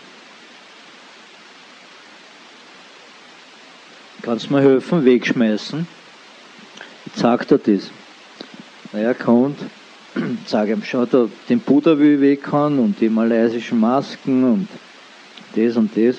Kannst 4.21 4.47
du 4.47 4.53
mir 4.53 4.62
helfen, 4.62 5.03
wegschmeißen? 5.03 5.88
Ich 7.08 7.13
zeig 7.13 7.47
dir 7.47 7.58
das. 7.58 7.89
Naja, 8.93 9.15
kommt, 9.15 9.58
sage 10.45 10.73
ihm, 10.73 10.84
schau 10.84 11.08
da, 11.08 11.27
den 11.49 11.60
Buddha 11.60 11.97
wie 11.97 12.13
ich 12.13 12.21
weg 12.21 12.43
kann 12.43 12.77
und 12.77 13.01
die 13.01 13.10
malaysischen 13.10 13.79
Masken 13.79 14.43
und 14.43 14.67
das 15.55 15.77
und 15.77 15.97
das. 15.97 16.17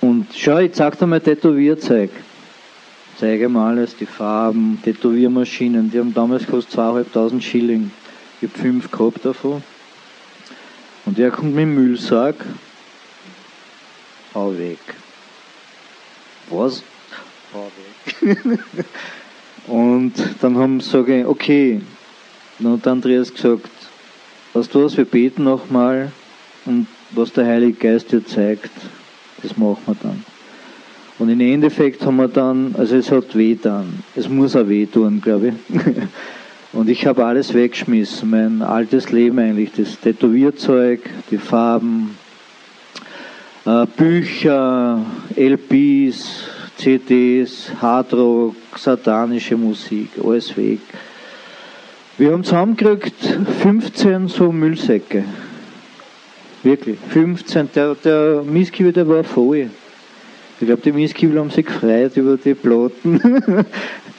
Und 0.00 0.26
schau, 0.34 0.58
ich 0.58 0.72
zeig 0.72 0.98
dir 0.98 1.06
mein 1.06 1.22
Tätowierzeug. 1.22 2.10
Zeige 3.18 3.48
mal 3.48 3.72
alles, 3.72 3.96
die 3.96 4.06
Farben, 4.06 4.80
Tätowiermaschinen, 4.82 5.90
die 5.90 5.98
haben 5.98 6.14
damals 6.14 6.46
gekostet 6.46 6.72
zweieinhalbtausend 6.72 7.44
Schilling. 7.44 7.90
Ich 8.40 8.48
habe 8.48 8.58
fünf 8.58 8.90
gehabt 8.90 9.24
davon. 9.24 9.62
Und 11.04 11.18
er 11.18 11.30
kommt 11.30 11.54
mit 11.54 11.62
dem 11.62 11.74
Müllsack, 11.74 12.36
hau 14.34 14.56
weg. 14.56 14.78
Was? 16.48 16.82
Hau 17.52 17.70
weg. 18.20 18.58
und 19.66 20.14
dann 20.40 20.56
haben 20.56 20.80
sie 20.80 21.04
gesagt, 21.04 21.28
okay, 21.28 21.80
dann 22.58 22.72
hat 22.72 22.86
Andreas 22.86 23.32
gesagt, 23.32 23.68
weißt 24.54 24.74
du 24.74 24.84
was, 24.84 24.96
wir 24.96 25.04
beten 25.04 25.44
nochmal 25.44 26.12
und 26.64 26.86
was 27.10 27.32
der 27.32 27.46
Heilige 27.46 27.74
Geist 27.74 28.12
dir 28.12 28.24
zeigt, 28.24 28.70
das 29.42 29.56
machen 29.56 29.82
wir 29.86 29.96
dann. 30.02 30.31
Und 31.18 31.28
im 31.28 31.40
Endeffekt 31.40 32.04
haben 32.04 32.16
wir 32.16 32.28
dann, 32.28 32.74
also 32.76 32.96
es 32.96 33.10
hat 33.10 33.36
weh 33.36 33.56
dann, 33.60 34.02
es 34.16 34.28
muss 34.28 34.56
auch 34.56 34.68
weh 34.68 34.86
tun, 34.86 35.20
glaube 35.20 35.48
ich. 35.48 35.80
Und 36.72 36.88
ich 36.88 37.06
habe 37.06 37.24
alles 37.24 37.52
weggeschmissen, 37.52 38.30
mein 38.30 38.62
altes 38.62 39.10
Leben 39.12 39.38
eigentlich, 39.38 39.72
das 39.76 40.00
Tätowierzeug, 40.00 41.00
die 41.30 41.36
Farben, 41.36 42.16
äh, 43.66 43.84
Bücher, 43.94 45.04
LPs, 45.36 46.44
CDs, 46.78 47.70
Hardrock, 47.80 48.56
satanische 48.76 49.56
Musik, 49.56 50.10
alles 50.24 50.56
weg. 50.56 50.80
Wir 52.16 52.32
haben 52.32 52.42
zusammengekriegt 52.42 53.38
15 53.60 54.28
so 54.28 54.50
Müllsäcke. 54.50 55.24
Wirklich, 56.62 56.98
15. 57.10 57.70
Der, 57.74 57.94
der 57.96 58.42
Mistkübel, 58.44 58.92
der 58.92 59.08
war 59.08 59.24
voll. 59.24 59.70
Ich 60.62 60.68
glaube, 60.68 60.82
die 60.82 60.92
Mistkübel 60.92 61.40
haben 61.40 61.50
sich 61.50 61.66
gefreut 61.66 62.16
über 62.16 62.36
die 62.36 62.54
Platten. 62.54 63.20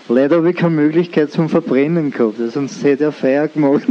Leider 0.09 0.35
habe 0.35 0.49
ich 0.49 0.57
keine 0.57 0.75
Möglichkeit 0.75 1.31
zum 1.31 1.47
Verbrennen 1.47 2.11
gehabt, 2.11 2.35
sonst 2.51 2.83
hätte 2.83 3.05
er 3.05 3.11
Feier 3.13 3.47
gemacht. 3.47 3.83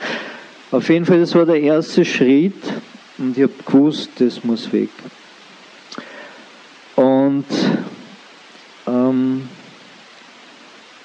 Auf 0.70 0.88
jeden 0.88 1.04
Fall, 1.04 1.18
das 1.18 1.34
war 1.34 1.46
der 1.46 1.60
erste 1.60 2.04
Schritt 2.04 2.62
und 3.18 3.36
ich 3.36 3.42
habe 3.42 3.52
gewusst, 3.66 4.10
das 4.20 4.44
muss 4.44 4.72
weg. 4.72 4.90
Und 6.94 7.46
ähm, 8.86 9.48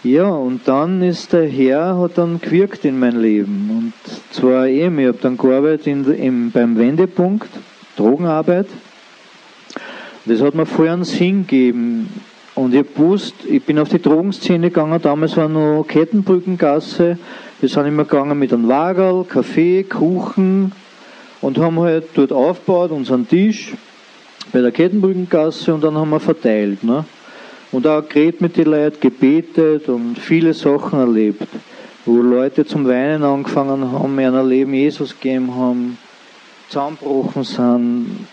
ja, 0.03 0.27
und 0.27 0.67
dann 0.67 1.01
ist 1.01 1.33
der 1.33 1.47
Herr, 1.47 1.97
hat 1.97 2.19
dann 2.19 2.39
gewirkt 2.39 2.85
in 2.85 2.99
mein 2.99 3.19
Leben. 3.19 3.71
Und 3.71 3.93
zwar 4.31 4.67
eben, 4.67 4.99
ich 4.99 5.07
habe 5.07 5.17
dann 5.19 5.35
gearbeitet 5.35 5.87
in, 5.87 6.05
in, 6.13 6.51
beim 6.51 6.77
Wendepunkt, 6.77 7.49
Drogenarbeit. 7.97 8.67
Das 10.27 10.41
hat 10.41 10.55
mir 10.55 10.65
vorher 10.65 10.93
einen 10.93 11.03
Sinn 11.03 11.45
gegeben. 11.45 12.09
Und 12.55 12.73
ich 12.73 12.85
wusste, 12.95 13.47
ich 13.47 13.63
bin 13.63 13.77
auf 13.77 13.89
die 13.89 14.01
Drogenszene 14.01 14.69
gegangen, 14.69 14.99
damals 15.01 15.35
war 15.37 15.49
noch 15.49 15.85
Kettenbrückengasse. 15.87 17.17
Wir 17.59 17.69
sind 17.69 17.85
immer 17.85 18.05
gegangen 18.05 18.39
mit 18.39 18.53
einem 18.53 18.67
Lagerl, 18.67 19.25
Kaffee, 19.25 19.83
Kuchen 19.83 20.71
und 21.41 21.57
haben 21.57 21.79
halt 21.79 22.05
dort 22.15 22.31
aufgebaut, 22.31 22.91
unseren 22.91 23.27
Tisch 23.27 23.73
bei 24.51 24.61
der 24.61 24.71
Kettenbrückengasse 24.71 25.73
und 25.73 25.83
dann 25.83 25.95
haben 25.95 26.09
wir 26.09 26.19
verteilt. 26.19 26.83
Ne? 26.83 27.05
Und 27.71 27.85
auch 27.85 28.07
geredet 28.07 28.41
mit 28.41 28.57
den 28.57 28.67
Leuten, 28.67 28.99
gebetet 29.01 29.89
und 29.89 30.17
viele 30.17 30.53
Sachen 30.53 30.97
erlebt, 30.97 31.47
wo 32.05 32.21
Leute 32.21 32.65
zum 32.65 32.87
Weinen 32.87 33.23
angefangen 33.23 33.91
haben, 33.91 34.17
in 34.17 34.33
ihr 34.33 34.43
Leben 34.43 34.73
Jesus 34.73 35.13
gegeben 35.19 35.53
haben, 35.53 35.97
zusammengebrochen 36.69 37.43
sind. 37.43 38.27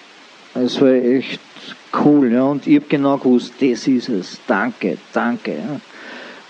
Es 0.55 0.81
war 0.81 0.92
echt 0.92 1.40
cool, 2.05 2.33
ja. 2.33 2.44
Und 2.44 2.66
ich 2.66 2.76
habe 2.76 2.87
genau 2.88 3.16
gewusst, 3.18 3.55
das 3.61 3.87
ist 3.87 4.09
es. 4.09 4.40
Danke, 4.46 4.98
danke. 5.12 5.52
Ja. 5.52 5.81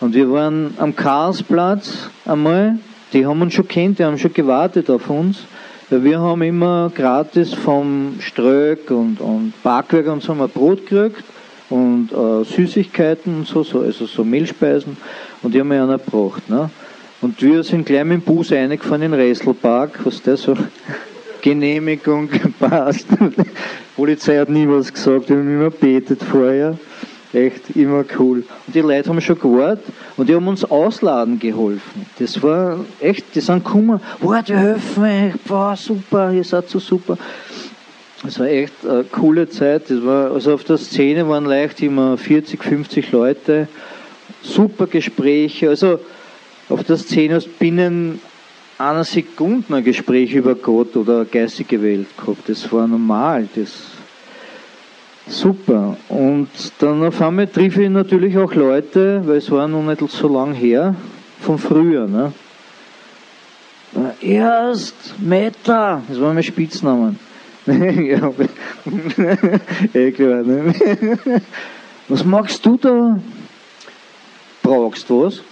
Und 0.01 0.15
wir 0.15 0.31
waren 0.31 0.75
am 0.79 0.97
Karlsplatz 0.97 2.11
einmal, 2.25 2.79
die 3.13 3.27
haben 3.27 3.41
uns 3.43 3.55
schon 3.55 3.69
kennt, 3.69 3.99
die 3.99 4.05
haben 4.05 4.19
schon 4.19 4.33
gewartet 4.33 4.91
auf 4.91 5.09
uns. 5.09 5.45
Weil 5.91 6.05
wir 6.05 6.21
haben 6.21 6.43
immer 6.43 6.91
gratis 6.95 7.53
vom 7.53 8.17
Ströck 8.21 8.91
und, 8.91 9.21
und 9.21 9.53
Backwerk 9.63 10.07
und 10.07 10.23
so 10.23 10.35
mal 10.35 10.49
Brot 10.49 10.87
gekriegt 10.87 11.23
und 11.69 12.11
äh, 12.13 12.45
Süßigkeiten 12.45 13.37
und 13.37 13.47
so, 13.47 13.63
so, 13.63 13.81
also 13.81 14.07
so 14.07 14.25
Mehlspeisen. 14.25 14.97
Und 15.43 15.55
die 15.55 15.61
haben 15.61 15.71
wir 15.71 15.83
einer 15.83 15.99
gebracht. 15.99 16.49
Ne? 16.49 16.71
Und 17.21 17.41
wir 17.43 17.63
sind 17.63 17.87
gleich 17.87 18.05
mit 18.05 18.21
dem 18.21 18.23
Bus 18.23 18.53
reingefahren 18.53 19.03
in 19.03 19.13
den 19.13 19.21
Resselpark, 19.21 20.01
was 20.05 20.23
der 20.23 20.37
so 20.37 20.57
Genehmigung 21.43 22.29
passt. 22.59 23.07
Polizei 24.03 24.37
hat 24.37 24.49
nie 24.49 24.67
was 24.67 24.93
gesagt, 24.93 25.29
wir 25.29 25.37
haben 25.37 25.49
immer 25.49 25.71
betet 25.71 26.25
vorher. 26.25 26.77
Echt 27.33 27.77
immer 27.77 28.05
cool. 28.19 28.43
Und 28.67 28.75
die 28.75 28.81
Leute 28.81 29.09
haben 29.09 29.21
schon 29.21 29.39
gewartet 29.39 29.85
und 30.17 30.29
die 30.29 30.35
haben 30.35 30.49
uns 30.49 30.65
ausladen 30.65 31.39
geholfen. 31.39 32.05
Das 32.19 32.43
war 32.43 32.81
echt, 32.99 33.33
die 33.33 33.41
sind 33.41 33.65
gekommen, 33.65 34.01
wart, 34.19 34.49
wir 34.49 34.59
helfen 34.59 35.05
euch, 35.05 35.35
boah, 35.47 35.77
super, 35.77 36.33
ihr 36.33 36.43
seid 36.43 36.69
so 36.69 36.81
super. 36.81 37.17
Das 38.25 38.41
war 38.41 38.49
echt 38.49 38.73
eine 38.85 39.05
coole 39.05 39.49
Zeit. 39.49 39.89
Das 39.89 40.05
war, 40.05 40.33
also 40.33 40.55
auf 40.55 40.65
der 40.65 40.79
Szene 40.79 41.29
waren 41.29 41.45
leicht 41.45 41.81
immer 41.81 42.19
40, 42.19 42.61
50 42.61 43.13
Leute. 43.13 43.69
Super 44.43 44.89
Gespräche. 44.89 45.69
Also 45.69 46.01
auf 46.69 46.83
der 46.83 46.97
Szene 46.97 47.41
binnen 47.61 48.21
einer 48.91 49.05
Sekunde 49.05 49.75
ein 49.75 49.85
Gespräch 49.85 50.35
über 50.35 50.55
Gott 50.55 50.97
oder 50.97 51.25
geistige 51.25 51.83
Welt 51.83 52.09
gehabt. 52.17 52.49
Das 52.49 52.71
war 52.73 52.87
normal. 52.87 53.49
Das 53.55 53.71
super. 55.27 55.97
Und 56.09 56.49
dann 56.79 57.05
auf 57.05 57.21
einmal 57.23 57.47
triff 57.47 57.79
ich 57.79 57.89
natürlich 57.89 58.37
auch 58.37 58.53
Leute, 58.55 59.23
weil 59.25 59.37
es 59.37 59.51
war 59.51 59.69
noch 59.69 59.83
nicht 59.83 60.01
so 60.11 60.29
lang 60.29 60.53
her, 60.53 60.95
von 61.41 61.59
früher. 61.59 62.07
Ne? 62.07 62.33
Erst 64.21 65.15
Meta, 65.19 66.03
das 66.09 66.21
war 66.21 66.33
mein 66.33 66.43
Spitznamen. 66.43 67.19
ja. 67.67 68.33
Ne? 69.95 70.75
Was 72.09 72.25
magst 72.25 72.67
du 72.67 72.77
da? 72.77 73.21
Brauchst 74.63 75.09
du 75.09 75.25
was? 75.25 75.43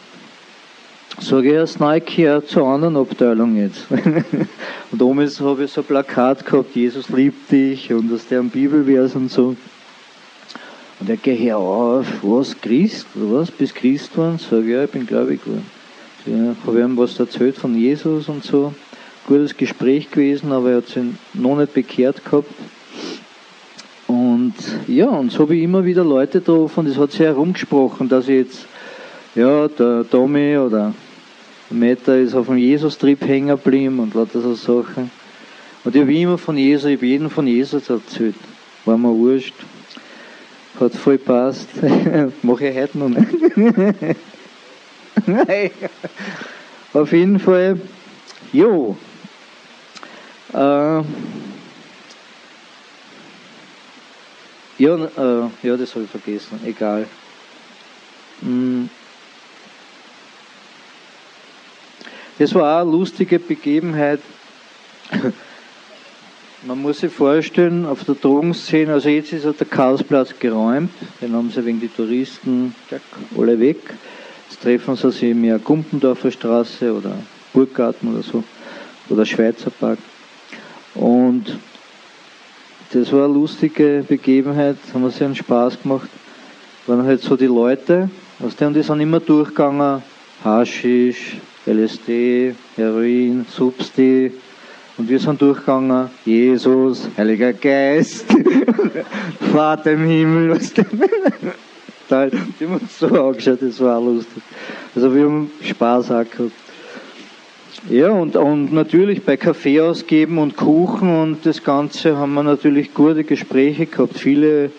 Sag 1.22 1.44
ich 1.44 1.52
erst 1.52 1.80
Nike 1.80 2.40
zur 2.46 2.66
anderen 2.66 2.96
Abteilung 2.96 3.54
jetzt. 3.54 3.86
und 4.90 5.02
oben 5.02 5.28
habe 5.28 5.64
ich 5.64 5.70
so 5.70 5.82
ein 5.82 5.86
Plakat 5.86 6.46
gehabt, 6.46 6.74
Jesus 6.74 7.10
liebt 7.10 7.52
dich 7.52 7.92
und 7.92 8.10
aus 8.10 8.26
der 8.26 8.40
Bibelvers 8.42 9.14
und 9.14 9.30
so. 9.30 9.54
Und 10.98 11.10
er 11.10 11.18
geht 11.18 11.38
her 11.38 11.58
auf, 11.58 12.06
was, 12.22 12.58
Christ, 12.58 13.06
was, 13.14 13.50
bist 13.50 13.74
Christ 13.74 14.12
geworden? 14.12 14.38
Sag 14.38 14.62
ich, 14.62 14.70
ja, 14.70 14.84
ich 14.84 14.90
bin 14.90 15.06
gläubig 15.06 15.44
geworden. 15.44 15.66
Ja, 16.24 16.56
habe 16.66 16.80
ihm 16.80 16.96
was 16.96 17.20
erzählt 17.20 17.58
von 17.58 17.76
Jesus 17.76 18.30
und 18.30 18.42
so. 18.42 18.72
Gutes 19.26 19.54
Gespräch 19.54 20.10
gewesen, 20.10 20.52
aber 20.52 20.70
er 20.70 20.76
hat 20.78 20.86
sich 20.86 21.04
noch 21.34 21.58
nicht 21.58 21.74
bekehrt 21.74 22.24
gehabt. 22.24 22.50
Und 24.06 24.54
ja, 24.88 25.06
und 25.06 25.30
so 25.30 25.40
habe 25.40 25.54
ich 25.54 25.62
immer 25.62 25.84
wieder 25.84 26.02
Leute 26.02 26.40
getroffen, 26.40 26.86
das 26.86 26.96
hat 26.96 27.12
sich 27.12 27.20
herumgesprochen, 27.20 28.08
dass 28.08 28.26
ich 28.26 28.36
jetzt, 28.36 28.66
ja, 29.34 29.68
der 29.68 30.08
Tommy 30.10 30.56
oder 30.56 30.70
der 30.70 31.09
Meta 31.70 32.14
ist 32.14 32.34
auf 32.34 32.46
dem 32.46 32.58
Jesus-Trip 32.58 33.20
hängen 33.22 33.48
geblieben 33.48 34.00
und 34.00 34.14
lauter 34.14 34.40
so 34.40 34.54
Sachen. 34.54 35.10
Und 35.84 35.94
ich 35.94 36.02
habe 36.02 36.14
immer 36.14 36.36
von 36.36 36.56
Jesus, 36.56 36.90
ich 36.90 36.96
habe 36.96 37.06
jeden 37.06 37.30
von 37.30 37.46
Jesus 37.46 37.88
erzählt. 37.88 38.34
War 38.84 38.98
mir 38.98 39.14
wurscht. 39.14 39.54
Hat 40.78 40.94
voll 40.94 41.18
passt. 41.18 41.68
Mache 42.42 42.68
ich 42.68 42.76
heute 42.76 42.98
noch 42.98 43.08
nicht. 43.08 44.16
Auf 46.92 47.12
jeden 47.12 47.38
Fall, 47.38 47.80
jo. 48.52 48.96
Äh, 50.52 50.56
ja, 50.56 51.04
äh, 54.78 55.48
ja, 55.62 55.76
das 55.76 55.94
habe 55.94 56.04
ich 56.04 56.10
vergessen. 56.10 56.60
Egal. 56.64 57.06
Hm. 58.40 58.90
Das 62.40 62.54
war 62.54 62.78
auch 62.78 62.80
eine 62.80 62.90
lustige 62.90 63.38
Begebenheit. 63.38 64.20
Man 66.66 66.80
muss 66.80 67.00
sich 67.00 67.12
vorstellen, 67.12 67.84
auf 67.84 68.04
der 68.04 68.14
Drogenszene, 68.14 68.94
also 68.94 69.10
jetzt 69.10 69.34
ist 69.34 69.44
der 69.44 69.66
Chaosplatz 69.66 70.32
geräumt, 70.38 70.90
den 71.20 71.34
haben 71.34 71.50
sie 71.50 71.62
wegen 71.66 71.80
die 71.80 71.88
Touristen 71.88 72.74
alle 73.36 73.60
weg. 73.60 73.76
Jetzt 74.48 74.62
treffen 74.62 74.96
sie 74.96 75.10
sich 75.10 75.34
mehr 75.34 75.58
Gumpendorfer 75.58 76.30
Straße 76.30 76.94
oder 76.94 77.12
Burggarten 77.52 78.14
oder 78.14 78.22
so, 78.22 78.42
oder 79.10 79.26
Schweizer 79.26 79.68
Park. 79.68 79.98
Und 80.94 81.58
das 82.94 83.12
war 83.12 83.26
eine 83.26 83.34
lustige 83.34 84.02
Begebenheit, 84.08 84.78
haben 84.94 85.02
wir 85.02 85.10
sich 85.10 85.24
einen 85.24 85.36
Spaß 85.36 85.82
gemacht. 85.82 86.08
Waren 86.86 87.04
halt 87.04 87.20
so 87.20 87.36
die 87.36 87.44
Leute, 87.44 88.08
aus 88.42 88.56
denen 88.56 88.72
die 88.72 88.82
sind 88.82 89.00
immer 89.00 89.20
durchgegangen, 89.20 90.02
Haschisch, 90.42 91.36
LSD, 91.70 92.54
Heroin, 92.76 93.46
Substi, 93.48 94.32
und 94.98 95.08
wir 95.08 95.18
sind 95.20 95.40
durchgegangen, 95.40 96.10
Jesus, 96.24 97.08
Heiliger 97.16 97.52
Geist, 97.52 98.26
Vater 99.52 99.92
im 99.92 100.04
Himmel, 100.04 100.50
was 100.50 100.74
denn? 100.74 100.86
Die 102.10 102.64
haben 102.64 102.74
uns 102.74 102.98
so 102.98 103.06
angeschaut, 103.06 103.58
das 103.62 103.80
war 103.80 103.98
auch 103.98 104.04
lustig. 104.04 104.42
Also 104.96 105.14
wir 105.14 105.24
haben 105.24 105.50
Spaß 105.62 106.10
auch 106.10 106.24
gehabt. 106.28 106.52
Ja, 107.88 108.10
und, 108.10 108.34
und 108.36 108.72
natürlich 108.72 109.22
bei 109.22 109.36
Kaffee 109.36 109.80
ausgeben 109.80 110.38
und 110.38 110.56
Kuchen 110.56 111.08
und 111.08 111.46
das 111.46 111.62
Ganze 111.62 112.16
haben 112.16 112.34
wir 112.34 112.42
natürlich 112.42 112.92
gute 112.92 113.22
Gespräche 113.22 113.86
gehabt. 113.86 114.18
Viele, 114.18 114.72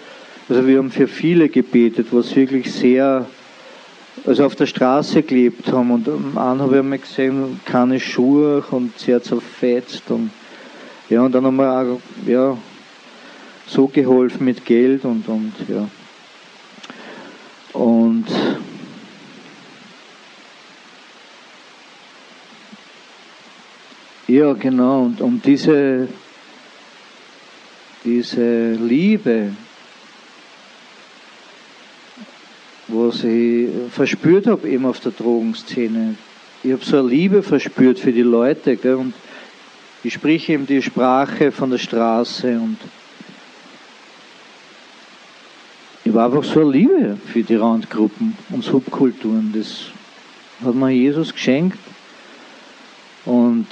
also 0.49 0.67
wir 0.67 0.77
haben 0.77 0.91
für 0.91 1.08
viele 1.08 1.47
gebetet, 1.47 2.08
was 2.12 2.36
wirklich 2.36 2.71
sehr 2.71 3.25
also 4.25 4.45
auf 4.45 4.55
der 4.55 4.67
Straße 4.67 5.23
gelebt 5.23 5.71
haben 5.71 5.91
und 5.91 6.07
am 6.07 6.38
einen 6.38 6.62
habe 6.62 6.73
ich 6.73 6.79
einmal 6.79 6.99
gesehen, 6.99 7.60
keine 7.65 7.99
Schuhe 7.99 8.63
und 8.71 8.97
sehr 8.99 9.21
zerfetzt 9.21 10.10
und 10.10 10.31
ja, 11.10 11.21
und 11.21 11.34
dann 11.34 11.45
haben 11.45 11.57
wir 11.57 11.69
auch, 11.69 11.99
ja, 12.25 12.57
so 13.67 13.88
geholfen 13.88 14.45
mit 14.45 14.63
Geld 14.63 15.03
und, 15.03 15.27
und 15.27 15.53
ja. 15.67 15.89
Und 17.73 18.27
ja, 24.27 24.53
genau, 24.53 25.03
und 25.03 25.19
um 25.19 25.41
diese, 25.41 26.07
diese 28.03 28.71
Liebe, 28.73 29.51
was 32.91 33.23
ich 33.23 33.69
verspürt 33.91 34.47
habe 34.47 34.69
eben 34.69 34.86
auf 34.86 34.99
der 34.99 35.12
Drogenszene. 35.12 36.15
Ich 36.63 36.71
habe 36.71 36.84
so 36.84 36.99
eine 36.99 37.08
Liebe 37.08 37.41
verspürt 37.41 37.99
für 37.99 38.12
die 38.12 38.21
Leute 38.21 38.75
gell, 38.75 38.95
und 38.95 39.13
ich 40.04 40.13
spreche 40.13 40.54
eben 40.54 40.67
die 40.67 40.82
Sprache 40.82 41.51
von 41.51 41.71
der 41.71 41.77
Straße 41.77 42.60
und 42.60 42.77
ich 46.04 46.13
war 46.13 46.25
einfach 46.25 46.43
so 46.43 46.62
eine 46.62 46.71
Liebe 46.71 47.17
für 47.32 47.43
die 47.43 47.56
Randgruppen 47.56 48.36
und 48.49 48.63
Subkulturen. 48.63 49.54
Das 49.56 49.86
hat 50.65 50.75
mir 50.75 50.89
Jesus 50.89 51.32
geschenkt 51.32 51.77
und 53.25 53.67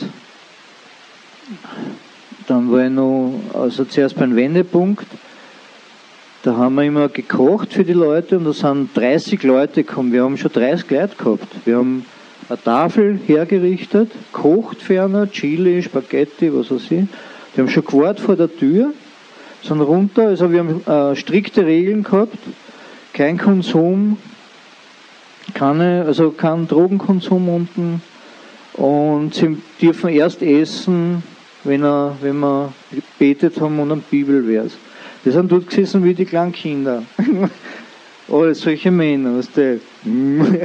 dann 2.47 2.71
war 2.71 2.85
ich 2.85 2.91
noch, 2.91 3.41
also 3.53 3.85
zuerst 3.85 4.15
beim 4.15 4.35
Wendepunkt, 4.35 5.05
da 6.43 6.55
haben 6.55 6.75
wir 6.75 6.83
immer 6.83 7.09
gekocht 7.09 7.73
für 7.73 7.83
die 7.83 7.93
Leute 7.93 8.37
und 8.37 8.45
da 8.45 8.53
sind 8.53 8.95
30 8.95 9.43
Leute 9.43 9.83
gekommen. 9.83 10.13
Wir 10.13 10.23
haben 10.23 10.37
schon 10.37 10.51
30 10.51 10.89
Leute 10.89 11.15
gehabt. 11.17 11.47
Wir 11.65 11.77
haben 11.77 12.05
eine 12.47 12.63
Tafel 12.63 13.19
hergerichtet, 13.27 14.11
kocht 14.31 14.81
ferner, 14.81 15.29
Chili, 15.29 15.83
Spaghetti, 15.83 16.53
was 16.53 16.71
weiß 16.71 16.91
ich. 16.91 17.03
Wir 17.53 17.63
haben 17.63 17.69
schon 17.69 17.85
gewartet 17.85 18.25
vor 18.25 18.35
der 18.35 18.55
Tür, 18.55 18.93
sind 19.61 19.81
runter, 19.81 20.27
also 20.27 20.51
wir 20.51 20.59
haben 20.59 20.81
äh, 20.85 21.15
strikte 21.15 21.65
Regeln 21.65 22.03
gehabt, 22.03 22.37
kein 23.13 23.37
Konsum, 23.37 24.17
keine, 25.53 26.05
also 26.05 26.31
kein 26.31 26.67
Drogenkonsum 26.67 27.49
unten 27.49 28.01
und 28.73 29.33
sie 29.33 29.57
dürfen 29.81 30.09
erst 30.09 30.41
essen, 30.41 31.21
wenn, 31.63 31.83
er, 31.83 32.15
wenn 32.21 32.39
wir 32.39 32.73
gebetet 32.91 33.59
haben 33.59 33.79
und 33.79 33.91
ein 33.91 34.03
Bibelvers. 34.09 34.77
Die 35.25 35.31
sind 35.31 35.51
dort 35.51 35.67
gesessen 35.67 36.03
wie 36.03 36.13
die 36.13 36.25
kleinen 36.25 36.51
Kinder. 36.51 37.03
Alles 38.31 38.61
solche 38.61 38.91
Männer, 38.91 39.37
weißt 39.37 39.57
du. 39.57 39.79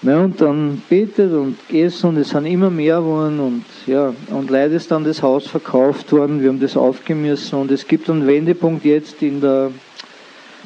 Na, 0.00 0.20
und 0.20 0.40
dann 0.40 0.80
betet 0.88 1.32
und 1.32 1.56
gegessen 1.66 2.10
und 2.10 2.16
es 2.18 2.28
sind 2.28 2.46
immer 2.46 2.70
mehr 2.70 2.98
geworden 2.98 3.40
und 3.40 3.64
ja, 3.86 4.14
und 4.30 4.48
leider 4.48 4.74
ist 4.74 4.92
dann 4.92 5.02
das 5.02 5.22
Haus 5.22 5.48
verkauft 5.48 6.12
worden, 6.12 6.40
wir 6.40 6.50
haben 6.50 6.60
das 6.60 6.76
aufgemüssen 6.76 7.58
und 7.58 7.72
es 7.72 7.84
gibt 7.84 8.08
einen 8.08 8.24
Wendepunkt 8.24 8.84
jetzt 8.84 9.20
in 9.22 9.40
der, 9.40 9.72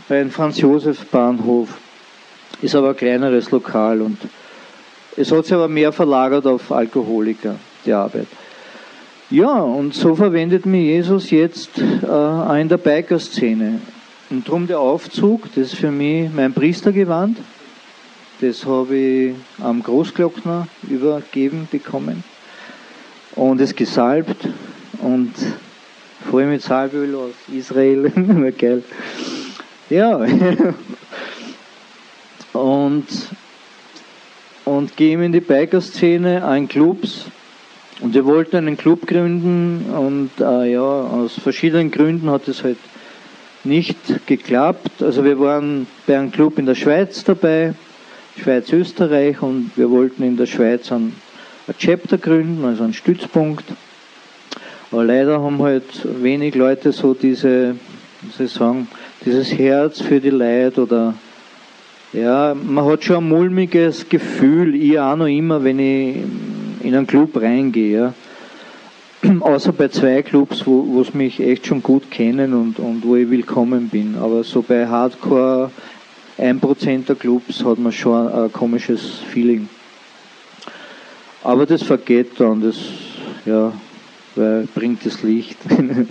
bei 0.06 0.26
Franz-Josef-Bahnhof. 0.26 1.70
Ist 2.60 2.74
aber 2.74 2.90
ein 2.90 2.96
kleineres 2.96 3.50
Lokal 3.50 4.02
und 4.02 4.18
es 5.16 5.32
hat 5.32 5.46
sich 5.46 5.54
aber 5.54 5.68
mehr 5.68 5.92
verlagert 5.92 6.46
auf 6.46 6.70
Alkoholiker, 6.70 7.56
die 7.86 7.92
Arbeit. 7.92 8.26
Ja, 9.32 9.60
und 9.60 9.94
so 9.94 10.14
verwendet 10.14 10.66
mir 10.66 10.82
Jesus 10.82 11.30
jetzt 11.30 11.70
äh, 11.78 12.06
auch 12.06 12.54
in 12.54 12.68
der 12.68 12.76
Biker-Szene. 12.76 13.80
Und 14.28 14.46
darum 14.46 14.66
der 14.66 14.78
Aufzug, 14.78 15.44
das 15.54 15.68
ist 15.68 15.76
für 15.76 15.90
mich 15.90 16.30
mein 16.30 16.52
Priestergewand. 16.52 17.38
Das 18.42 18.66
habe 18.66 18.94
ich 18.94 19.34
am 19.58 19.82
Großglockner 19.82 20.68
übergeben 20.86 21.66
bekommen. 21.70 22.24
Und 23.34 23.62
es 23.62 23.74
gesalbt 23.74 24.46
und 24.98 25.32
voll 26.30 26.44
mit 26.44 26.60
Salböl 26.60 27.14
aus 27.14 27.32
Israel. 27.50 28.10
Geil. 28.58 28.82
Ja. 29.88 30.18
und, 32.52 33.06
und 34.66 34.96
gehen 34.98 35.22
in 35.22 35.32
die 35.32 35.40
Biker-Szene, 35.40 36.46
ein 36.46 36.68
Clubs 36.68 37.30
und 38.00 38.14
wir 38.14 38.24
wollten 38.24 38.56
einen 38.56 38.76
Club 38.76 39.06
gründen 39.06 39.86
und 39.90 40.30
äh, 40.40 40.72
ja, 40.72 40.80
aus 40.80 41.34
verschiedenen 41.34 41.90
Gründen 41.90 42.30
hat 42.30 42.48
es 42.48 42.64
halt 42.64 42.78
nicht 43.64 44.26
geklappt. 44.26 45.02
Also 45.02 45.24
wir 45.24 45.38
waren 45.38 45.86
bei 46.06 46.18
einem 46.18 46.32
Club 46.32 46.58
in 46.58 46.66
der 46.66 46.74
Schweiz 46.74 47.22
dabei, 47.22 47.74
Schweiz-Österreich 48.40 49.40
und 49.42 49.72
wir 49.76 49.90
wollten 49.90 50.22
in 50.24 50.36
der 50.36 50.46
Schweiz 50.46 50.90
einen 50.90 51.14
ein 51.68 51.74
Chapter 51.78 52.18
gründen, 52.18 52.64
also 52.64 52.84
einen 52.84 52.94
Stützpunkt. 52.94 53.64
Aber 54.90 55.04
leider 55.04 55.40
haben 55.40 55.62
halt 55.62 55.84
wenig 56.22 56.54
Leute 56.54 56.92
so 56.92 57.14
diese, 57.14 57.76
wie 58.36 58.46
sagen, 58.46 58.88
dieses 59.24 59.56
Herz 59.56 60.00
für 60.00 60.20
die 60.20 60.30
Leute 60.30 60.82
oder 60.82 61.14
ja, 62.12 62.54
man 62.54 62.84
hat 62.84 63.04
schon 63.04 63.24
ein 63.24 63.28
mulmiges 63.28 64.08
Gefühl, 64.08 64.74
ich 64.74 64.98
auch 64.98 65.16
noch 65.16 65.26
immer, 65.26 65.64
wenn 65.64 65.78
ich 65.78 66.16
in 66.82 66.94
einen 66.94 67.06
Club 67.06 67.40
reingehe. 67.40 68.14
Außer 69.40 69.72
bei 69.72 69.88
zwei 69.88 70.22
Clubs, 70.22 70.66
wo 70.66 71.00
es 71.00 71.14
mich 71.14 71.40
echt 71.40 71.66
schon 71.66 71.82
gut 71.82 72.10
kennen 72.10 72.54
und, 72.54 72.78
und 72.78 73.04
wo 73.04 73.16
ich 73.16 73.30
willkommen 73.30 73.88
bin. 73.88 74.16
Aber 74.16 74.42
so 74.42 74.62
bei 74.62 74.86
Hardcore 74.86 75.70
1% 76.38 77.06
der 77.06 77.16
Clubs 77.16 77.64
hat 77.64 77.78
man 77.78 77.92
schon 77.92 78.28
ein 78.28 78.52
komisches 78.52 79.20
Feeling. 79.30 79.68
Aber 81.44 81.66
das 81.66 81.82
vergeht 81.82 82.38
dann, 82.38 82.60
das 82.60 82.76
ja, 83.44 83.72
weil 84.34 84.66
bringt 84.74 85.04
das 85.04 85.22
Licht 85.22 85.58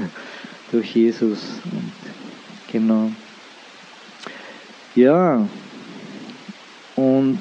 durch 0.72 0.96
Jesus. 0.96 1.40
Genau. 2.72 3.12
Ja, 4.96 5.48
und 6.96 7.40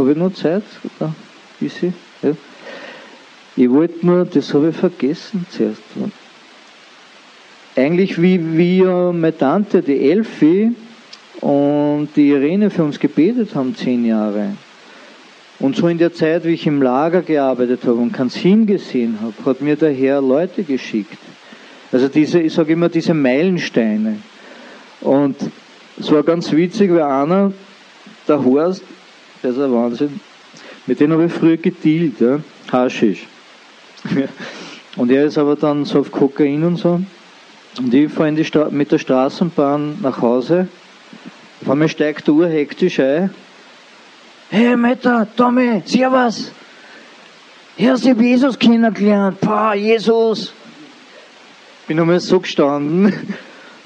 habe 0.00 0.12
ich 0.12 0.16
noch 0.16 0.32
Zeit? 0.32 0.62
Oder? 0.98 1.14
Bisschen? 1.58 1.94
Ja. 2.22 2.32
Ich 3.56 3.70
wollte 3.70 4.04
nur, 4.06 4.24
das 4.24 4.52
habe 4.54 4.70
ich 4.70 4.76
vergessen 4.76 5.46
zuerst. 5.50 5.82
Eigentlich 7.76 8.20
wie, 8.20 8.56
wie 8.56 8.82
meine 8.82 9.36
Tante, 9.36 9.82
die 9.82 10.10
Elfi 10.10 10.72
und 11.40 12.08
die 12.16 12.30
Irene 12.30 12.70
für 12.70 12.84
uns 12.84 12.98
gebetet 12.98 13.54
haben, 13.54 13.74
zehn 13.76 14.04
Jahre. 14.04 14.56
Und 15.58 15.76
so 15.76 15.88
in 15.88 15.98
der 15.98 16.12
Zeit, 16.14 16.44
wie 16.44 16.54
ich 16.54 16.66
im 16.66 16.80
Lager 16.80 17.22
gearbeitet 17.22 17.82
habe 17.82 17.96
und 17.96 18.12
keins 18.12 18.34
hingesehen 18.34 19.18
habe, 19.20 19.34
hat 19.44 19.60
mir 19.60 19.76
der 19.76 19.92
Herr 19.92 20.22
Leute 20.22 20.62
geschickt. 20.62 21.18
Also 21.92 22.08
diese, 22.08 22.40
ich 22.40 22.52
sage 22.54 22.72
immer, 22.72 22.88
diese 22.88 23.14
Meilensteine. 23.14 24.16
Und 25.00 25.36
es 25.98 26.10
war 26.10 26.22
ganz 26.22 26.50
witzig, 26.52 26.90
weil 26.92 27.02
einer, 27.02 27.52
der 28.26 28.42
Horst, 28.42 28.82
der 29.42 29.50
ist 29.50 29.58
ein 29.58 29.72
Wahnsinn, 29.72 30.20
mit 30.86 31.00
dem 31.00 31.12
habe 31.12 31.26
ich 31.26 31.32
früher 31.32 31.56
gedealt, 31.56 32.20
ja, 32.20 32.40
Haschisch. 32.72 33.26
Und 34.96 35.10
er 35.10 35.24
ist 35.24 35.38
aber 35.38 35.56
dann 35.56 35.84
so 35.84 36.00
auf 36.00 36.10
Kokain 36.10 36.64
und 36.64 36.76
so. 36.76 37.00
Und 37.78 37.94
ich 37.94 38.10
fahre 38.10 38.32
mit 38.70 38.90
der 38.90 38.98
Straßenbahn 38.98 39.98
nach 40.02 40.20
Hause. 40.20 40.68
Auf 41.62 41.70
einmal 41.70 41.88
steigt 41.88 42.26
der 42.26 42.34
Uhr 42.34 42.48
hektisch 42.48 42.98
ein 42.98 43.30
Hey 44.48 44.76
Meta, 44.76 45.24
Tommy, 45.36 45.82
servus. 45.84 46.50
Hier 47.76 47.92
hast 47.92 48.04
du 48.04 48.10
Jesus 48.10 48.58
kennengelernt. 48.58 49.40
Pah, 49.40 49.74
Jesus. 49.74 50.52
Bin 51.86 51.98
nochmal 51.98 52.18
so 52.18 52.40
gestanden. 52.40 53.36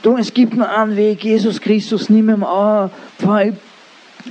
Du, 0.03 0.17
es 0.17 0.33
gibt 0.33 0.55
nur 0.55 0.69
einen 0.69 0.97
Weg, 0.97 1.23
Jesus 1.23 1.61
Christus, 1.61 2.09
nimm 2.09 2.31
ihm 2.31 2.45
an. 2.45 2.91
Pah, 3.19 3.43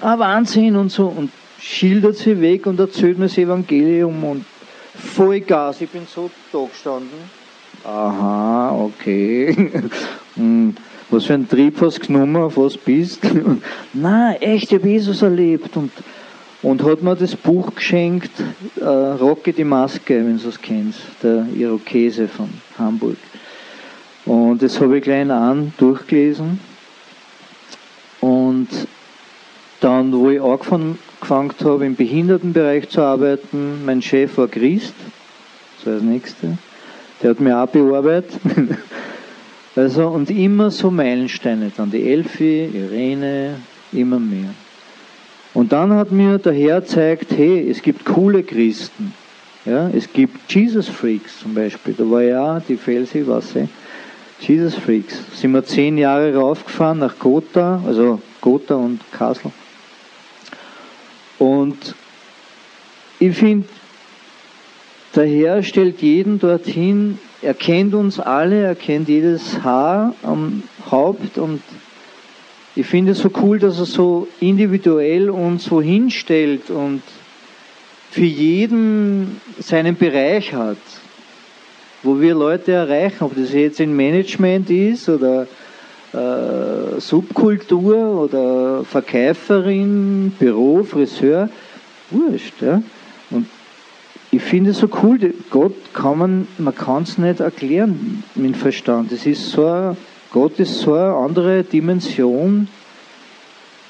ah, 0.01 0.17
Wahnsinn 0.17 0.75
und 0.75 0.89
so. 0.89 1.07
Und 1.07 1.31
schildert 1.59 2.17
sie 2.17 2.39
weg 2.39 2.65
und 2.65 2.79
erzählt 2.79 3.17
mir 3.17 3.25
das 3.25 3.37
Evangelium 3.37 4.23
und 4.23 4.45
Vollgas. 4.95 5.81
Ich 5.81 5.89
bin 5.89 6.07
so 6.07 6.29
da 6.51 6.65
gestanden. 6.65 7.43
Aha, 7.83 8.71
okay. 8.71 9.55
Hm, 10.35 10.75
was 11.11 11.25
für 11.25 11.35
ein 11.35 11.47
Trieb 11.47 11.79
hast 11.79 11.99
du 11.99 12.07
genommen, 12.07 12.37
auf 12.37 12.57
was 12.57 12.75
bist? 12.75 13.21
Nein, 13.93 14.35
echt, 14.41 14.71
ich 14.71 14.79
habe 14.79 14.89
Jesus 14.89 15.21
erlebt. 15.21 15.77
Und 15.77 15.91
und 16.63 16.81
hat 16.81 17.03
mir 17.03 17.15
das 17.15 17.35
Buch 17.35 17.75
geschenkt, 17.75 18.31
äh, 18.79 18.85
Rocke 18.85 19.51
die 19.51 19.65
Maske, 19.65 20.15
wenn 20.15 20.39
du 20.39 20.47
es 20.47 20.59
kennst, 20.61 21.01
der 21.21 21.45
Irokese 21.53 22.29
von 22.29 22.49
Hamburg. 22.79 23.17
Und 24.25 24.61
das 24.61 24.79
habe 24.79 24.97
ich 24.97 25.03
gleich 25.03 25.29
an 25.29 25.73
durchgelesen. 25.77 26.61
Und 28.21 28.69
dann, 29.83 30.13
wo 30.13 30.29
ich 30.29 30.41
angefangen 30.41 30.97
habe, 31.63 31.85
im 31.85 31.95
Behindertenbereich 31.95 32.89
zu 32.89 33.01
arbeiten, 33.01 33.83
mein 33.85 34.01
Chef 34.01 34.37
war 34.37 34.47
Christ, 34.47 34.93
so 35.83 35.91
als 35.91 36.01
Nächste. 36.01 36.57
Der 37.21 37.31
hat 37.31 37.39
mir 37.39 37.57
auch 37.57 37.67
bearbeitet. 37.67 38.39
also, 39.75 40.07
und 40.07 40.29
immer 40.29 40.71
so 40.71 40.89
Meilensteine, 40.89 41.71
dann 41.75 41.91
die 41.91 42.09
Elfi, 42.09 42.69
Irene, 42.73 43.55
immer 43.91 44.19
mehr. 44.19 44.53
Und 45.53 45.71
dann 45.71 45.93
hat 45.93 46.11
mir 46.11 46.37
der 46.37 46.53
Herr 46.53 46.81
gezeigt, 46.81 47.31
hey, 47.35 47.69
es 47.69 47.81
gibt 47.81 48.05
coole 48.05 48.43
Christen. 48.43 49.13
Ja, 49.65 49.89
es 49.89 50.11
gibt 50.11 50.51
Jesus 50.51 50.89
Freaks 50.89 51.39
zum 51.39 51.53
Beispiel. 51.53 51.93
Da 51.97 52.09
war 52.09 52.21
ja 52.21 52.59
die 52.59 52.75
Felsi, 52.75 53.23
was 53.25 53.55
eh? 53.55 53.67
Jesus 54.39 54.75
Freaks. 54.75 55.15
Sind 55.33 55.51
wir 55.51 55.63
zehn 55.63 55.97
Jahre 55.97 56.35
raufgefahren 56.35 56.99
nach 56.99 57.17
Gotha, 57.17 57.81
also 57.85 58.21
Gotha 58.41 58.75
und 58.75 58.99
Kassel. 59.11 59.51
Und 61.43 61.93
ich 63.19 63.35
finde, 63.35 63.67
der 65.13 65.25
Herr 65.25 65.61
stellt 65.61 66.01
jeden 66.01 66.39
dorthin, 66.39 67.19
er 67.41 67.53
kennt 67.53 67.93
uns 67.93 68.17
alle, 68.17 68.61
er 68.61 68.75
kennt 68.75 69.09
jedes 69.09 69.61
Haar 69.61 70.15
am 70.23 70.63
Haupt 70.89 71.37
und 71.37 71.61
ich 72.77 72.85
finde 72.85 73.11
es 73.11 73.19
so 73.19 73.29
cool, 73.41 73.59
dass 73.59 73.77
er 73.77 73.85
so 73.85 74.29
individuell 74.39 75.29
uns 75.29 75.65
so 75.65 75.81
hinstellt 75.81 76.69
und 76.69 77.01
für 78.09 78.23
jeden 78.23 79.41
seinen 79.59 79.97
Bereich 79.97 80.53
hat, 80.53 80.77
wo 82.03 82.21
wir 82.21 82.35
Leute 82.35 82.71
erreichen, 82.71 83.21
ob 83.25 83.35
das 83.35 83.51
jetzt 83.51 83.81
in 83.81 83.93
Management 83.93 84.69
ist 84.69 85.09
oder 85.09 85.47
äh, 86.13 86.99
Subkultur 86.99 88.23
oder 88.23 88.83
Verkäuferin, 88.85 90.31
Büro, 90.37 90.83
Friseur, 90.83 91.49
wurscht. 92.11 92.61
Ja? 92.61 92.81
Und 93.29 93.47
ich 94.31 94.41
finde 94.41 94.71
es 94.71 94.79
so 94.79 94.89
cool, 95.01 95.33
Gott 95.49 95.75
kann 95.93 96.17
man, 96.17 96.47
man 96.57 96.75
kann 96.75 97.03
es 97.03 97.17
nicht 97.17 97.39
erklären 97.39 98.23
mit 98.35 98.57
Verstand. 98.57 99.11
Es 99.11 99.25
ist 99.25 99.51
so 99.51 99.95
Gott 100.33 100.59
ist 100.59 100.79
so 100.79 100.95
eine 100.95 101.13
andere 101.13 101.63
Dimension. 101.63 102.67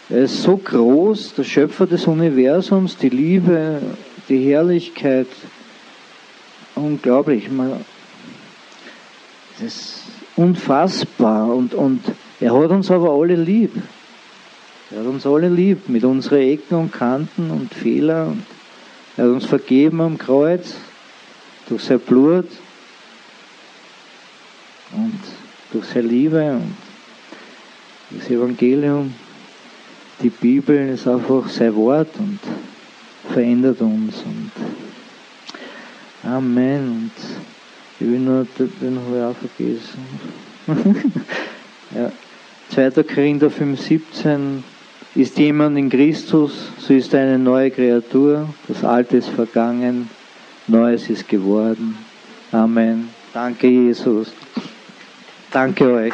Er 0.09 0.23
ist 0.23 0.43
so 0.43 0.57
groß, 0.57 1.36
der 1.36 1.45
Schöpfer 1.45 1.88
des 1.88 2.05
Universums, 2.05 2.97
die 2.97 3.07
Liebe, 3.07 3.81
die 4.27 4.51
Herrlichkeit. 4.51 5.27
Unglaublich. 6.75 7.49
Das 9.53 9.65
ist 9.65 10.02
unfassbar. 10.36 11.54
Und, 11.54 11.74
und 11.74 12.02
er 12.39 12.54
hat 12.54 12.69
uns 12.72 12.91
aber 12.91 13.12
alle 13.12 13.36
lieb. 13.36 13.72
Er 14.91 15.00
hat 15.00 15.08
uns 15.08 15.26
alle 15.26 15.50
lieb 15.50 15.89
mit 15.89 16.04
unseren 16.04 16.41
Ecken 16.41 16.76
und 16.78 16.91
Kanten 16.91 17.52
und 17.52 17.74
Fehlern. 17.74 18.46
Er 19.17 19.26
hat 19.26 19.32
uns 19.32 19.46
vergeben 19.46 20.02
am 20.02 20.17
Kreuz 20.17 20.76
durch 21.67 21.84
sein 21.84 22.00
Blut. 22.00 22.48
Und 24.91 25.19
durch 25.72 25.86
seine 25.86 26.08
Liebe 26.08 26.52
und 26.52 26.76
das 28.12 28.30
Evangelium, 28.30 29.13
die 30.22 30.30
Bibel 30.30 30.89
ist 30.89 31.08
einfach 31.08 31.50
sein 31.50 31.76
Wort 31.76 32.10
und 32.19 32.39
verändert 33.32 33.82
uns. 33.82 34.22
Und 34.24 34.52
Amen. 36.24 37.12
Und 37.12 37.52
nur, 37.99 38.47
den 38.58 38.99
habe 39.06 39.17
ich 39.17 39.23
auch 39.23 39.36
vergessen. 39.36 40.06
ja. 41.96 42.12
2. 42.69 43.04
Korinther 43.04 43.48
5,17 43.48 44.63
ist 45.15 45.37
jemand 45.37 45.77
in 45.77 45.89
Christus, 45.89 46.71
so 46.79 46.94
ist 46.94 47.13
er 47.13 47.21
eine 47.21 47.37
neue 47.37 47.69
Kreatur. 47.69 48.50
Das 48.67 48.83
Alte 48.83 49.17
ist 49.17 49.29
vergangen, 49.29 50.10
Neues 50.67 51.10
ist 51.10 51.27
geworden. 51.27 51.98
Amen. 52.52 53.10
Danke, 53.33 53.67
Jesus. 53.67 54.31
Danke 55.52 55.91
euch. 55.91 56.13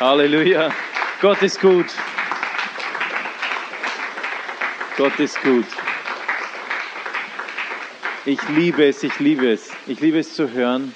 Halleluja. 0.00 0.70
Gott 1.20 1.42
ist 1.42 1.60
gut. 1.60 1.86
Gott 4.96 5.18
ist 5.18 5.42
gut. 5.42 5.66
Ich 8.24 8.38
liebe 8.50 8.86
es, 8.86 9.02
ich 9.02 9.18
liebe 9.18 9.50
es. 9.50 9.70
Ich 9.88 9.98
liebe 10.00 10.20
es 10.20 10.34
zu 10.34 10.52
hören, 10.52 10.94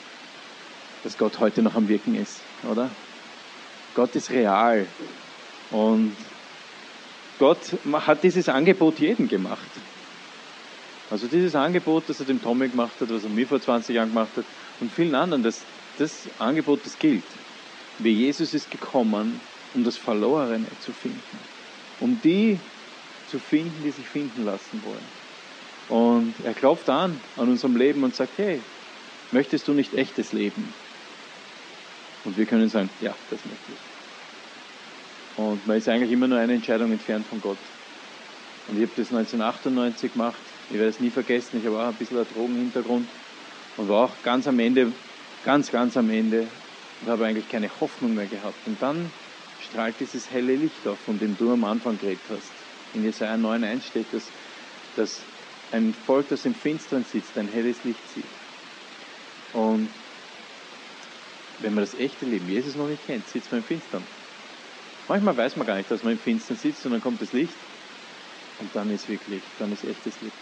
dass 1.03 1.19
Gott 1.19 1.41
heute 1.41 1.63
noch 1.63 1.75
am 1.75 1.89
Wirken 1.89 2.15
ist, 2.15 2.41
oder? 2.71 2.91
Gott 3.97 4.15
ist 4.15 4.31
real. 4.31 4.87
Und 5.73 6.17
Gott 7.41 7.59
hat 7.93 8.23
dieses 8.23 8.49
Angebot 8.49 9.01
jedem 9.01 9.27
gemacht. 9.27 9.69
Also 11.11 11.27
dieses 11.27 11.57
Angebot, 11.57 12.05
das 12.07 12.21
er 12.21 12.27
dem 12.27 12.41
Tommy 12.41 12.69
gemacht 12.69 12.93
hat, 13.01 13.11
was 13.11 13.25
er 13.25 13.31
mir 13.31 13.49
vor 13.49 13.61
20 13.61 13.97
Jahren 13.97 14.11
gemacht 14.11 14.31
hat 14.37 14.45
und 14.79 14.93
vielen 14.93 15.17
anderen, 15.17 15.43
das, 15.43 15.63
das 15.99 16.29
Angebot, 16.39 16.81
das 16.85 16.97
gilt. 17.01 17.25
Wie 17.99 18.13
Jesus 18.13 18.55
ist 18.55 18.71
gekommen, 18.71 19.41
um 19.75 19.83
das 19.83 19.97
Verlorene 19.97 20.67
zu 20.81 20.93
finden. 20.93 21.21
Um 21.99 22.21
die 22.23 22.61
zu 23.31 23.39
finden, 23.39 23.83
die 23.85 23.91
sich 23.91 24.07
finden 24.07 24.45
lassen 24.45 24.83
wollen. 24.85 25.19
Und 25.89 26.35
er 26.45 26.55
klopft 26.55 26.89
an 26.89 27.19
an 27.37 27.49
unserem 27.49 27.77
Leben 27.77 28.03
und 28.05 28.15
sagt, 28.15 28.33
hey, 28.37 28.61
möchtest 29.33 29.69
du 29.69 29.73
nicht 29.73 29.95
echtes 29.95 30.33
Leben? 30.33 30.73
Und 32.25 32.37
wir 32.37 32.47
können 32.47 32.69
sagen, 32.69 32.91
ja, 33.01 33.15
das 33.31 33.41
möchte 33.45 33.73
ich. 33.73 35.39
Und 35.39 35.67
man 35.67 35.77
ist 35.77 35.89
eigentlich 35.89 36.11
immer 36.11 36.29
nur 36.29 36.39
eine 36.39 36.55
Entscheidung 36.55 36.93
entfernt 36.93 37.27
von 37.27 37.41
Gott. 37.41 37.59
Und 38.69 38.77
ich 38.77 38.83
habe 38.83 38.93
das 38.97 39.13
1998 39.13 40.13
gemacht. 40.13 40.37
Ich 40.69 40.75
werde 40.75 40.89
es 40.89 41.01
nie 41.01 41.11
vergessen. 41.11 41.59
Ich 41.61 41.67
habe 41.67 41.81
auch 41.81 41.89
ein 41.89 41.95
bisschen 41.95 42.19
einen 42.19 42.27
Drogenhintergrund 42.35 43.09
und 43.77 43.89
war 43.89 44.07
auch 44.07 44.13
ganz 44.23 44.47
am 44.47 44.59
Ende, 44.59 44.93
ganz, 45.45 45.71
ganz 45.71 45.97
am 45.97 46.11
Ende 46.11 46.47
und 47.01 47.11
habe 47.11 47.25
eigentlich 47.25 47.49
keine 47.49 47.71
Hoffnung 47.81 48.15
mehr 48.15 48.27
gehabt. 48.27 48.67
Und 48.67 48.83
dann 48.83 49.11
strahlt 49.71 49.95
dieses 50.01 50.31
helle 50.31 50.57
Licht 50.57 50.87
auf, 50.87 50.99
von 50.99 51.19
dem 51.19 51.37
du 51.39 51.53
am 51.53 51.65
Anfang 51.65 51.99
geredet 51.99 52.21
hast. 52.29 52.58
In 52.95 53.05
Jesaja 53.05 53.35
9,1 53.35 53.83
steht, 53.83 54.07
dass, 54.13 54.25
dass 54.97 55.23
ein 55.73 55.93
Volk, 55.93 56.29
das 56.29 56.45
im 56.45 56.55
Finstern 56.55 57.05
sitzt, 57.05 57.37
ein 57.37 57.49
helles 57.49 57.85
Licht 57.85 58.09
sieht. 58.15 58.25
Und 59.53 59.89
wenn 61.61 61.75
man 61.75 61.85
das 61.85 61.95
echte 61.95 62.25
Leben 62.25 62.49
Jesus 62.49 62.77
noch 62.77 62.89
nicht 62.89 63.05
kennt, 63.07 63.27
sitzt 63.29 63.51
man 63.51 63.61
im 63.61 63.67
Finstern. 63.67 64.03
Manchmal 65.09 65.37
weiß 65.37 65.57
man 65.57 65.67
gar 65.67 65.77
nicht, 65.77 65.91
dass 65.91 66.03
man 66.03 66.13
im 66.13 66.19
Finstern 66.19 66.57
sitzt 66.57 66.85
und 66.87 66.93
dann 66.93 67.01
kommt 67.01 67.21
das 67.21 67.33
Licht 67.33 67.55
und 68.61 68.75
dann 68.75 68.91
ist 68.91 69.09
wirklich, 69.09 69.43
dann 69.59 69.73
ist 69.73 69.85
echtes 69.85 70.21
Licht. 70.21 70.37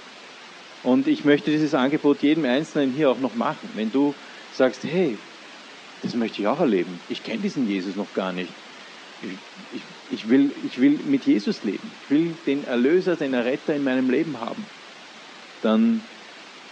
Und 0.82 1.08
ich 1.08 1.24
möchte 1.24 1.50
dieses 1.50 1.74
Angebot 1.74 2.22
jedem 2.22 2.44
Einzelnen 2.44 2.92
hier 2.92 3.10
auch 3.10 3.18
noch 3.18 3.34
machen. 3.34 3.70
Wenn 3.74 3.90
du 3.90 4.14
sagst, 4.52 4.84
hey, 4.84 5.18
das 6.02 6.14
möchte 6.14 6.40
ich 6.40 6.46
auch 6.46 6.60
erleben. 6.60 7.00
Ich 7.08 7.22
kenne 7.22 7.38
diesen 7.38 7.66
Jesus 7.66 7.96
noch 7.96 8.12
gar 8.14 8.32
nicht. 8.32 8.52
Ich, 9.22 9.80
ich, 10.10 10.28
will, 10.28 10.50
ich 10.66 10.80
will 10.80 10.98
mit 11.06 11.24
Jesus 11.24 11.64
leben. 11.64 11.90
Ich 12.04 12.10
will 12.10 12.34
den 12.46 12.66
Erlöser, 12.66 13.16
den 13.16 13.34
Erretter 13.34 13.74
in 13.74 13.84
meinem 13.84 14.10
Leben 14.10 14.40
haben. 14.40 14.64
Dann 15.62 16.02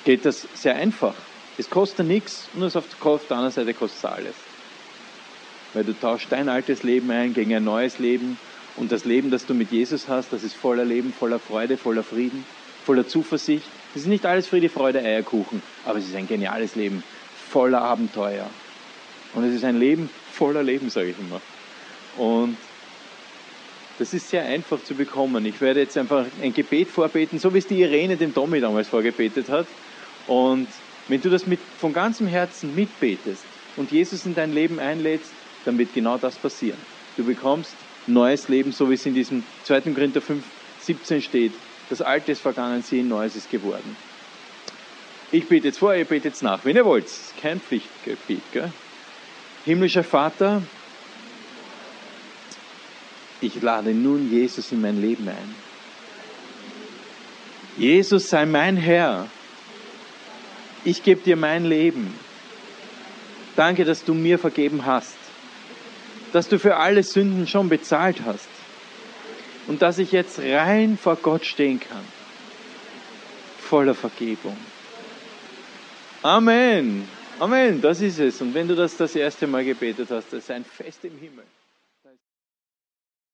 geht 0.04 0.24
das 0.24 0.46
sehr 0.54 0.76
einfach. 0.76 1.14
Es 1.56 1.70
kostet 1.70 2.06
nichts 2.06 2.48
und 2.54 2.62
es 2.62 2.76
auf 2.76 2.84
der 3.00 3.36
anderen 3.36 3.52
Seite 3.52 3.74
kostet 3.74 3.98
es 3.98 4.04
alles. 4.04 4.34
Weil 5.72 5.84
du 5.84 5.98
tauschst 5.98 6.30
dein 6.30 6.48
altes 6.48 6.82
Leben 6.82 7.10
ein 7.10 7.34
gegen 7.34 7.54
ein 7.54 7.64
neues 7.64 7.98
Leben 7.98 8.38
und 8.76 8.92
das 8.92 9.04
Leben, 9.04 9.30
das 9.30 9.46
du 9.46 9.54
mit 9.54 9.70
Jesus 9.70 10.08
hast, 10.08 10.32
das 10.32 10.42
ist 10.42 10.54
voller 10.54 10.84
Leben, 10.84 11.12
voller 11.12 11.38
Freude, 11.38 11.76
voller 11.76 12.02
Frieden, 12.02 12.44
voller 12.84 13.06
Zuversicht. 13.06 13.66
Es 13.94 14.02
ist 14.02 14.08
nicht 14.08 14.26
alles 14.26 14.48
Friede, 14.48 14.68
Freude, 14.68 15.00
Eierkuchen, 15.00 15.62
aber 15.84 15.98
es 15.98 16.06
ist 16.06 16.16
ein 16.16 16.26
geniales 16.26 16.74
Leben, 16.74 17.02
voller 17.50 17.82
Abenteuer. 17.82 18.48
Und 19.34 19.44
es 19.44 19.54
ist 19.54 19.64
ein 19.64 19.78
Leben 19.78 20.10
voller 20.32 20.62
Leben, 20.62 20.90
sage 20.90 21.10
ich 21.10 21.18
immer. 21.18 21.40
Und 22.16 22.56
das 23.98 24.12
ist 24.12 24.30
sehr 24.30 24.44
einfach 24.44 24.82
zu 24.82 24.94
bekommen. 24.94 25.46
Ich 25.46 25.60
werde 25.60 25.80
jetzt 25.80 25.96
einfach 25.96 26.26
ein 26.42 26.52
Gebet 26.52 26.88
vorbeten, 26.88 27.38
so 27.38 27.54
wie 27.54 27.58
es 27.58 27.66
die 27.66 27.80
Irene 27.80 28.16
dem 28.16 28.34
Tommy 28.34 28.60
damals 28.60 28.88
vorgebetet 28.88 29.48
hat. 29.48 29.66
Und 30.26 30.68
wenn 31.08 31.20
du 31.20 31.30
das 31.30 31.46
mit, 31.46 31.60
von 31.78 31.92
ganzem 31.92 32.26
Herzen 32.26 32.74
mitbetest 32.74 33.44
und 33.76 33.92
Jesus 33.92 34.26
in 34.26 34.34
dein 34.34 34.52
Leben 34.52 34.78
einlädst, 34.78 35.30
dann 35.64 35.78
wird 35.78 35.94
genau 35.94 36.18
das 36.18 36.36
passieren. 36.36 36.78
Du 37.16 37.24
bekommst 37.24 37.74
neues 38.06 38.48
Leben, 38.48 38.72
so 38.72 38.90
wie 38.90 38.94
es 38.94 39.06
in 39.06 39.14
diesem 39.14 39.44
2. 39.64 39.82
Korinther 39.92 40.20
5, 40.20 40.44
17 40.80 41.22
steht. 41.22 41.52
Das 41.90 42.02
Alte 42.02 42.32
ist 42.32 42.40
vergangen, 42.40 42.82
sehen, 42.82 43.08
Neues 43.08 43.36
ist 43.36 43.50
geworden. 43.50 43.96
Ich 45.30 45.46
bete 45.48 45.68
jetzt 45.68 45.78
vor, 45.78 45.94
ihr 45.94 46.04
betet 46.04 46.24
jetzt 46.24 46.42
nach, 46.42 46.64
wenn 46.64 46.76
ihr 46.76 46.84
wollt. 46.84 47.06
Kein 47.40 47.60
Pflichtgebet. 47.60 48.42
Gell? 48.52 48.72
Himmlischer 49.64 50.04
Vater, 50.04 50.62
ich 53.44 53.62
lade 53.62 53.90
nun 53.90 54.30
Jesus 54.30 54.72
in 54.72 54.80
mein 54.80 55.00
Leben 55.00 55.28
ein. 55.28 55.54
Jesus 57.76 58.28
sei 58.28 58.46
mein 58.46 58.76
Herr. 58.76 59.28
Ich 60.84 61.02
gebe 61.02 61.20
dir 61.22 61.36
mein 61.36 61.64
Leben. 61.64 62.14
Danke, 63.56 63.84
dass 63.84 64.04
du 64.04 64.14
mir 64.14 64.38
vergeben 64.38 64.84
hast 64.86 65.16
dass 66.34 66.48
du 66.48 66.58
für 66.58 66.76
alle 66.76 67.04
Sünden 67.04 67.46
schon 67.46 67.68
bezahlt 67.68 68.22
hast 68.26 68.48
und 69.68 69.82
dass 69.82 69.98
ich 69.98 70.10
jetzt 70.10 70.40
rein 70.40 70.98
vor 71.00 71.14
Gott 71.14 71.46
stehen 71.46 71.78
kann, 71.78 72.04
voller 73.60 73.94
Vergebung. 73.94 74.56
Amen. 76.22 77.08
Amen, 77.38 77.80
das 77.80 78.00
ist 78.00 78.18
es. 78.18 78.40
Und 78.40 78.52
wenn 78.52 78.66
du 78.66 78.74
das 78.74 78.96
das 78.96 79.14
erste 79.14 79.46
Mal 79.46 79.64
gebetet 79.64 80.08
hast, 80.10 80.32
das 80.32 80.40
ist 80.40 80.50
ein 80.50 80.64
Fest 80.64 81.04
im 81.04 81.16
Himmel. 81.20 81.44